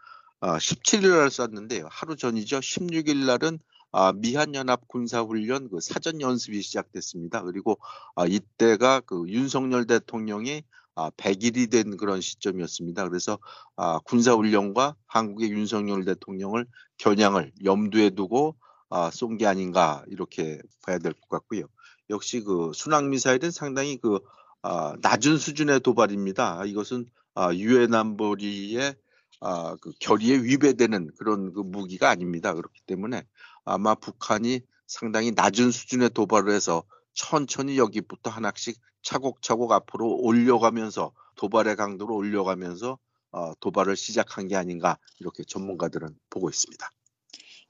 어, 0.42 0.58
17일 0.58 1.10
날 1.10 1.30
쐈는데요. 1.30 1.88
하루 1.92 2.16
전이죠. 2.16 2.60
16일 2.60 3.26
날은 3.28 3.60
아, 3.92 4.12
미한연합 4.14 4.88
군사훈련 4.88 5.70
그 5.70 5.80
사전 5.80 6.20
연습이 6.22 6.64
시작됐습니다. 6.64 7.44
그리고 7.44 7.78
아, 8.16 8.26
이때가 8.26 9.02
그 9.02 9.26
윤석열 9.28 9.86
대통령이 9.86 10.64
아, 10.96 11.10
100일이 11.12 11.72
된 11.72 11.98
그런 11.98 12.22
시점이었습니다. 12.22 13.08
그래서 13.10 13.40
아, 13.76 14.00
군사훈련과 14.06 14.96
한국의 15.08 15.52
윤석열 15.52 16.06
대통령을 16.06 16.66
겨냥을 16.98 17.52
염두에 17.64 18.12
두고 18.12 18.56
아, 18.90 19.10
쏜 19.12 19.38
게 19.38 19.48
아닌가 19.48 20.04
이렇게 20.08 20.60
봐야 20.86 21.00
될 21.00 21.14
것 21.14 21.30
같고요. 21.30 21.66
역시 22.10 22.42
그 22.42 22.72
순항 22.76 23.10
미사일은 23.10 23.52
상당히 23.52 23.98
그 23.98 24.20
아, 24.62 24.96
낮은 25.02 25.38
수준의 25.38 25.82
도발입니다. 25.82 26.66
이것은 26.66 27.06
아, 27.36 27.54
유엔 27.56 27.94
안보리의 27.94 28.96
아, 29.42 29.76
그 29.82 29.92
결의에 30.00 30.38
위배되는 30.38 31.10
그런 31.18 31.54
그 31.54 31.60
무기가 31.62 32.10
아닙니다. 32.10 32.54
그렇기 32.54 32.82
때문에 32.86 33.24
아마 33.66 33.96
북한이 33.96 34.62
상당히 34.88 35.32
낮은 35.32 35.72
수준의 35.72 36.12
도발을 36.12 36.54
해서 36.54 36.84
천천히 37.14 37.78
여기부터 37.78 38.30
하나씩 38.30 38.78
차곡차곡 39.04 39.72
앞으로 39.72 40.16
올려가면서 40.16 41.12
도발의 41.36 41.76
강도를 41.76 42.14
올려가면서 42.16 42.98
어, 43.32 43.54
도발을 43.60 43.96
시작한 43.96 44.48
게 44.48 44.56
아닌가 44.56 44.98
이렇게 45.20 45.44
전문가들은 45.44 46.10
보고 46.30 46.50
있습니다. 46.50 46.92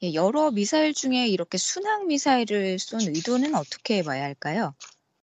예, 0.04 0.13
여러 0.13 0.52
미사일 0.52 0.93
중에 0.93 1.28
이렇게 1.28 1.58
순항 1.58 2.08
미사일을 2.08 2.78
쏜 2.80 3.02
의도는 3.02 3.56
어떻게 3.56 4.04
봐야 4.04 4.24
할까요? 4.24 4.74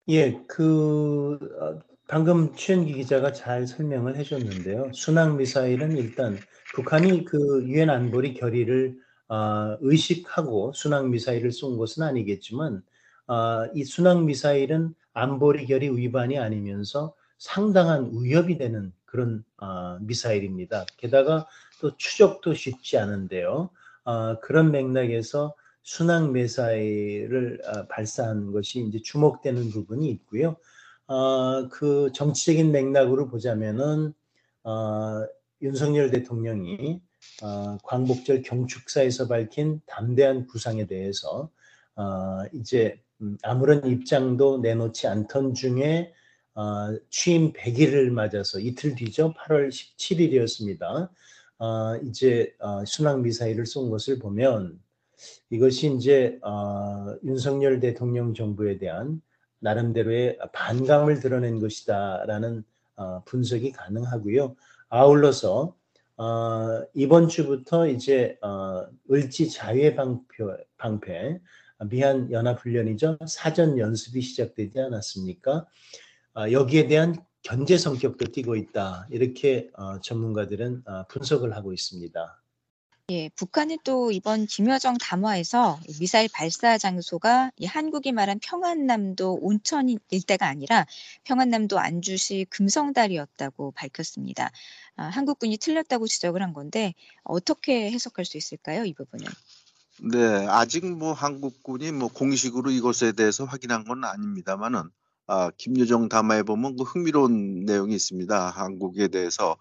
예, 0.10 0.40
그 0.48 1.40
어, 1.62 1.80
방금 2.08 2.56
최현기 2.56 2.94
기자가 2.94 3.34
잘 3.34 3.68
설명을 3.68 4.18
해줬는데요. 4.18 4.92
순항 4.94 5.38
미사일은 5.38 5.98
일단 5.98 6.38
북한이 6.76 7.26
그 7.26 7.64
유엔 7.66 7.90
안보리 7.90 8.34
결의를 8.34 8.98
어, 9.30 9.78
의식하고 9.82 10.74
순항 10.74 11.12
미사일을 11.12 11.52
쏜 11.52 11.78
것은 11.78 12.04
아니겠지만 12.04 12.82
어, 13.28 13.66
이 13.74 13.84
순항 13.84 14.26
미사일은 14.26 14.94
안보리 15.18 15.66
결의 15.66 15.98
위반이 15.98 16.38
아니면서 16.38 17.16
상당한 17.40 18.12
위협이 18.14 18.58
되는 18.58 18.94
그런 19.06 19.44
어, 19.58 19.98
미사일입니다. 20.02 20.86
게다가 20.98 21.48
또 21.82 21.96
추적도 21.98 22.54
쉽지 22.54 22.98
않은데요. 22.98 23.70
어, 24.04 24.40
그런 24.42 24.72
맥락에서 24.72 25.56
순항 25.82 26.34
미사일을 26.34 27.62
어, 27.66 27.88
발사한 27.88 28.52
것이 28.52 28.82
이제 28.82 29.00
주목되는 29.02 29.70
부분이 29.72 30.08
있고요. 30.10 30.56
어, 31.08 31.68
그 31.70 32.12
정치적인 32.14 32.72
맥락으로 32.72 33.28
보자면은 33.28 34.14
어, 34.64 35.26
윤석열 35.62 36.12
대통령이 36.12 37.02
어, 37.42 37.78
광복절 37.84 38.44
경축사에서 38.44 39.28
밝힌 39.28 39.82
담대한 39.88 40.46
부상에 40.48 40.86
대해서 40.86 41.50
어, 41.96 42.44
이제 42.54 43.00
음, 43.00 43.07
아무런 43.44 43.86
입장도 43.86 44.60
내놓지 44.60 45.08
않던 45.08 45.54
중에 45.54 46.14
어, 46.56 46.98
취임 47.10 47.54
100일을 47.54 48.10
맞아서 48.10 48.60
이틀 48.60 48.96
뒤죠. 48.96 49.34
8월 49.36 49.70
17일이었습니다. 49.70 51.10
어, 51.60 51.96
이제 52.04 52.54
어, 52.60 52.84
순항 52.86 53.22
미사일을 53.22 53.66
쏜 53.66 53.90
것을 53.90 54.20
보면 54.20 54.80
이것이 55.50 55.94
이제 55.96 56.40
어, 56.44 57.16
윤석열 57.24 57.80
대통령 57.80 58.34
정부에 58.34 58.78
대한 58.78 59.22
나름대로의 59.60 60.38
반감을 60.54 61.20
드러낸 61.20 61.60
것이다라는 61.60 62.64
어, 62.96 63.24
분석이 63.26 63.72
가능하고요. 63.72 64.56
아울러서 64.90 65.76
어, 66.18 66.84
이번 66.96 67.28
주부터 67.28 67.88
이제 67.88 68.38
어, 68.42 68.88
을지 69.12 69.50
자유의 69.50 69.96
방패, 69.96 70.44
방패 70.78 71.40
미한 71.86 72.32
연합훈련이죠. 72.32 73.20
사전 73.28 73.78
연습이 73.78 74.22
시작되지 74.22 74.80
않았습니까? 74.80 75.68
아, 76.34 76.52
여기에 76.52 76.88
대한 76.88 77.16
견제 77.44 77.78
성격도 77.78 78.32
띠고 78.32 78.56
있다. 78.56 79.08
이렇게 79.10 79.70
어, 79.74 80.00
전문가들은 80.02 80.84
어, 80.86 81.08
분석을 81.08 81.56
하고 81.56 81.74
있습니다. 81.74 82.42
예, 83.10 83.30
북한은 83.38 83.78
또 83.86 84.12
이번 84.12 84.48
김여정 84.48 84.98
담화에서 84.98 85.80
미사일 85.98 86.28
발사 86.34 86.78
장소가 86.78 87.52
한국이 87.66 88.12
말한 88.12 88.40
평안남도 88.40 89.40
온천 89.42 89.88
일대가 90.10 90.48
아니라 90.48 90.86
평안남도 91.24 91.80
안주시 91.80 92.48
금성달이었다고 92.50 93.72
밝혔습니다. 93.72 94.52
아, 94.98 95.04
한국군이 95.06 95.58
틀렸다고 95.58 96.06
지적을 96.06 96.44
한 96.44 96.52
건데 96.52 96.96
어떻게 97.24 97.90
해석할 97.92 98.26
수 98.26 98.36
있을까요, 98.36 98.84
이 98.84 98.94
부분은? 98.94 99.26
네, 100.02 100.46
아직 100.48 100.86
뭐 100.86 101.14
한국군이 101.14 101.92
뭐 101.92 102.08
공식으로 102.08 102.70
이것에 102.70 103.14
대해서 103.14 103.46
확인한 103.46 103.84
건 103.84 104.04
아닙니다만은 104.04 104.90
아, 105.26 105.52
김여정 105.58 106.08
담화에 106.08 106.44
보면 106.44 106.78
그 106.78 106.84
흥미로운 106.84 107.66
내용이 107.66 107.96
있습니다. 107.96 108.50
한국에 108.52 109.08
대해서 109.08 109.58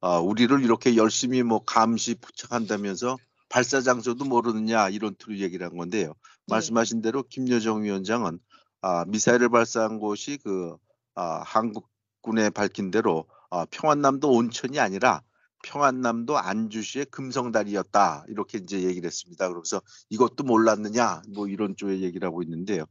아, 0.00 0.18
우리를 0.18 0.62
이렇게 0.62 0.96
열심히 0.96 1.42
뭐 1.42 1.64
감시 1.64 2.16
포착한다면서 2.16 3.16
발사 3.48 3.80
장소도 3.80 4.24
모르느냐 4.24 4.88
이런 4.88 5.14
투로 5.14 5.38
얘기를 5.38 5.66
한 5.66 5.76
건데요. 5.76 6.08
네. 6.08 6.14
말씀하신 6.48 7.00
대로 7.00 7.22
김여정 7.22 7.84
위원장은 7.84 8.40
아, 8.82 9.04
미사일을 9.06 9.48
발사한 9.50 10.00
곳이 10.00 10.38
그 10.42 10.76
아, 11.14 11.42
한국군에 11.44 12.50
밝힌 12.50 12.90
대로 12.90 13.26
아, 13.50 13.64
평안남도 13.70 14.30
온천이 14.30 14.80
아니라 14.80 15.22
평안남도 15.66 16.38
안주시의 16.38 17.06
금성다리였다 17.06 18.26
이렇게 18.28 18.58
이제 18.58 18.82
얘기를 18.82 19.06
했습니다. 19.06 19.48
그래서 19.48 19.80
이것도 20.10 20.44
몰랐느냐 20.44 21.22
뭐 21.34 21.48
이런 21.48 21.76
쪽의 21.76 22.02
얘기를 22.02 22.26
하고 22.26 22.42
있는데요. 22.42 22.84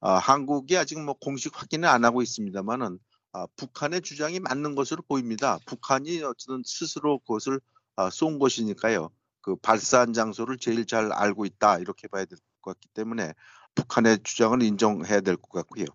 아, 0.00 0.14
한국이 0.18 0.76
아직 0.76 1.00
뭐 1.00 1.14
공식 1.14 1.52
확인을 1.60 1.88
안 1.88 2.04
하고 2.04 2.22
있습니다만은 2.22 2.98
아, 3.32 3.46
북한의 3.56 4.02
주장이 4.02 4.40
맞는 4.40 4.74
것으로 4.74 5.02
보입니다. 5.08 5.58
북한이 5.66 6.22
어쨌든 6.22 6.62
스스로 6.64 7.18
그것을 7.20 7.60
아, 7.96 8.10
쏜 8.10 8.38
것이니까요. 8.38 9.10
그 9.40 9.56
발사한 9.56 10.12
장소를 10.12 10.58
제일 10.58 10.84
잘 10.86 11.12
알고 11.12 11.46
있다 11.46 11.78
이렇게 11.78 12.08
봐야 12.08 12.24
될 12.24 12.38
것 12.60 12.72
같기 12.74 12.88
때문에 12.94 13.32
북한의 13.74 14.18
주장을 14.24 14.60
인정해야 14.62 15.20
될 15.20 15.36
것 15.36 15.50
같고요. 15.50 15.86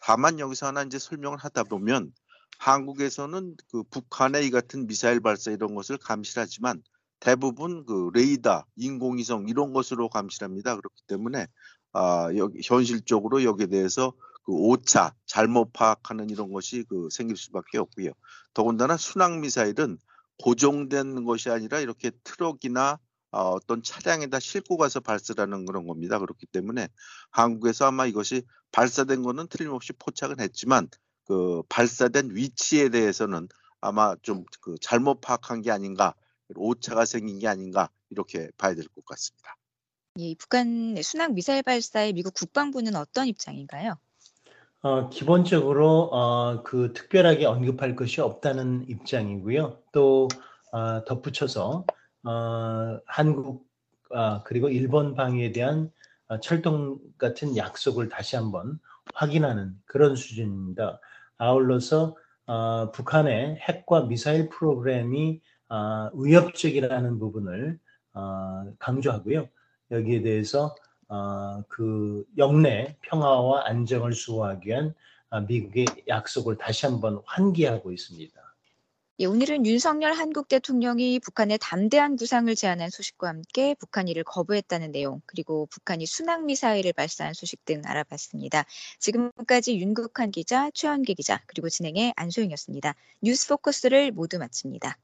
다만 0.00 0.38
여기서 0.38 0.66
하나 0.66 0.82
이제 0.82 0.98
설명을 0.98 1.38
하다 1.38 1.64
보면 1.64 2.12
한국에서는 2.62 3.56
그 3.72 3.82
북한의 3.82 4.46
이 4.46 4.50
같은 4.50 4.86
미사일 4.86 5.18
발사 5.18 5.50
이런 5.50 5.74
것을 5.74 5.98
감시하지만 5.98 6.80
대부분 7.18 7.84
그 7.84 8.10
레이더, 8.14 8.64
인공위성 8.76 9.48
이런 9.48 9.72
것으로 9.72 10.08
감시합니다. 10.08 10.76
그렇기 10.76 11.02
때문에 11.08 11.48
아, 11.92 12.28
여기 12.36 12.60
현실적으로 12.62 13.42
여기에 13.42 13.66
대해서 13.66 14.12
그 14.44 14.52
오차, 14.52 15.12
잘못 15.26 15.72
파악하는 15.72 16.30
이런 16.30 16.52
것이 16.52 16.84
그 16.88 17.08
생길 17.10 17.36
수밖에 17.36 17.78
없고요. 17.78 18.12
더군다나 18.54 18.96
순항 18.96 19.40
미사일은 19.40 19.98
고정된 20.38 21.24
것이 21.24 21.50
아니라 21.50 21.80
이렇게 21.80 22.12
트럭이나 22.22 23.00
어, 23.32 23.40
어떤 23.50 23.82
차량에다 23.82 24.38
싣고 24.38 24.76
가서 24.76 25.00
발사하는 25.00 25.66
그런 25.66 25.88
겁니다. 25.88 26.20
그렇기 26.20 26.46
때문에 26.46 26.88
한국에서 27.32 27.86
아마 27.86 28.06
이것이 28.06 28.42
발사된 28.70 29.22
거는 29.22 29.48
틀림없이 29.48 29.92
포착은 29.94 30.38
했지만 30.38 30.88
그 31.26 31.62
발사된 31.68 32.30
위치에 32.34 32.88
대해서는 32.90 33.48
아마 33.80 34.14
좀 34.22 34.44
그 34.60 34.76
잘못 34.80 35.20
파악한 35.20 35.62
게 35.62 35.70
아닌가 35.70 36.14
오차가 36.54 37.04
생긴 37.04 37.38
게 37.38 37.48
아닌가 37.48 37.88
이렇게 38.10 38.50
봐야 38.58 38.74
될 38.74 38.86
것 38.88 39.04
같습니다. 39.06 39.56
예, 40.18 40.34
북한 40.38 40.96
순항 41.02 41.34
미사일 41.34 41.62
발사에 41.62 42.12
미국 42.12 42.34
국방부는 42.34 42.96
어떤 42.96 43.26
입장인가요? 43.26 43.96
어, 44.82 45.08
기본적으로 45.10 46.10
어, 46.12 46.62
그 46.64 46.92
특별하게 46.92 47.46
언급할 47.46 47.96
것이 47.96 48.20
없다는 48.20 48.86
입장이고요. 48.88 49.78
또 49.92 50.28
어, 50.72 51.04
덧붙여서 51.04 51.86
어, 52.24 52.98
한국 53.06 53.66
아, 54.14 54.42
그리고 54.44 54.68
일본 54.68 55.14
방위에 55.14 55.52
대한 55.52 55.90
어, 56.28 56.40
철동 56.40 56.98
같은 57.18 57.56
약속을 57.56 58.08
다시 58.10 58.36
한번 58.36 58.78
확인하는 59.14 59.74
그런 59.86 60.16
수준입니다. 60.16 61.00
아울러서 61.42 62.16
어, 62.46 62.90
북한의 62.92 63.56
핵과 63.56 64.06
미사일 64.06 64.48
프로그램이 64.48 65.40
어, 65.68 66.10
위협적이라는 66.14 67.18
부분을 67.18 67.78
어, 68.14 68.64
강조하고요. 68.78 69.48
여기에 69.90 70.22
대해서 70.22 70.74
어, 71.08 71.62
그 71.68 72.24
영내 72.38 72.96
평화와 73.02 73.66
안정을 73.66 74.12
수호하기 74.12 74.68
위한 74.68 74.94
어, 75.30 75.40
미국의 75.40 75.86
약속을 76.06 76.58
다시 76.58 76.86
한번 76.86 77.20
환기하고 77.26 77.90
있습니다. 77.90 78.41
예, 79.18 79.26
오늘은 79.26 79.66
윤석열 79.66 80.14
한국 80.14 80.48
대통령이 80.48 81.20
북한의 81.20 81.58
담대한 81.60 82.16
구상을 82.16 82.52
제안한 82.54 82.88
소식과 82.88 83.28
함께 83.28 83.76
북한 83.78 84.08
이를 84.08 84.24
거부했다는 84.24 84.90
내용, 84.90 85.20
그리고 85.26 85.66
북한이 85.66 86.06
순항 86.06 86.46
미사일을 86.46 86.94
발사한 86.94 87.34
소식 87.34 87.62
등 87.66 87.82
알아봤습니다. 87.84 88.64
지금까지 89.00 89.76
윤국한 89.76 90.30
기자, 90.30 90.70
최원기 90.72 91.14
기자, 91.14 91.42
그리고 91.46 91.68
진행의 91.68 92.14
안소영이었습니다. 92.16 92.94
뉴스 93.20 93.48
포커스를 93.48 94.12
모두 94.12 94.38
마칩니다. 94.38 94.96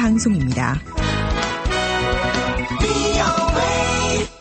방송입니다. 0.00 0.80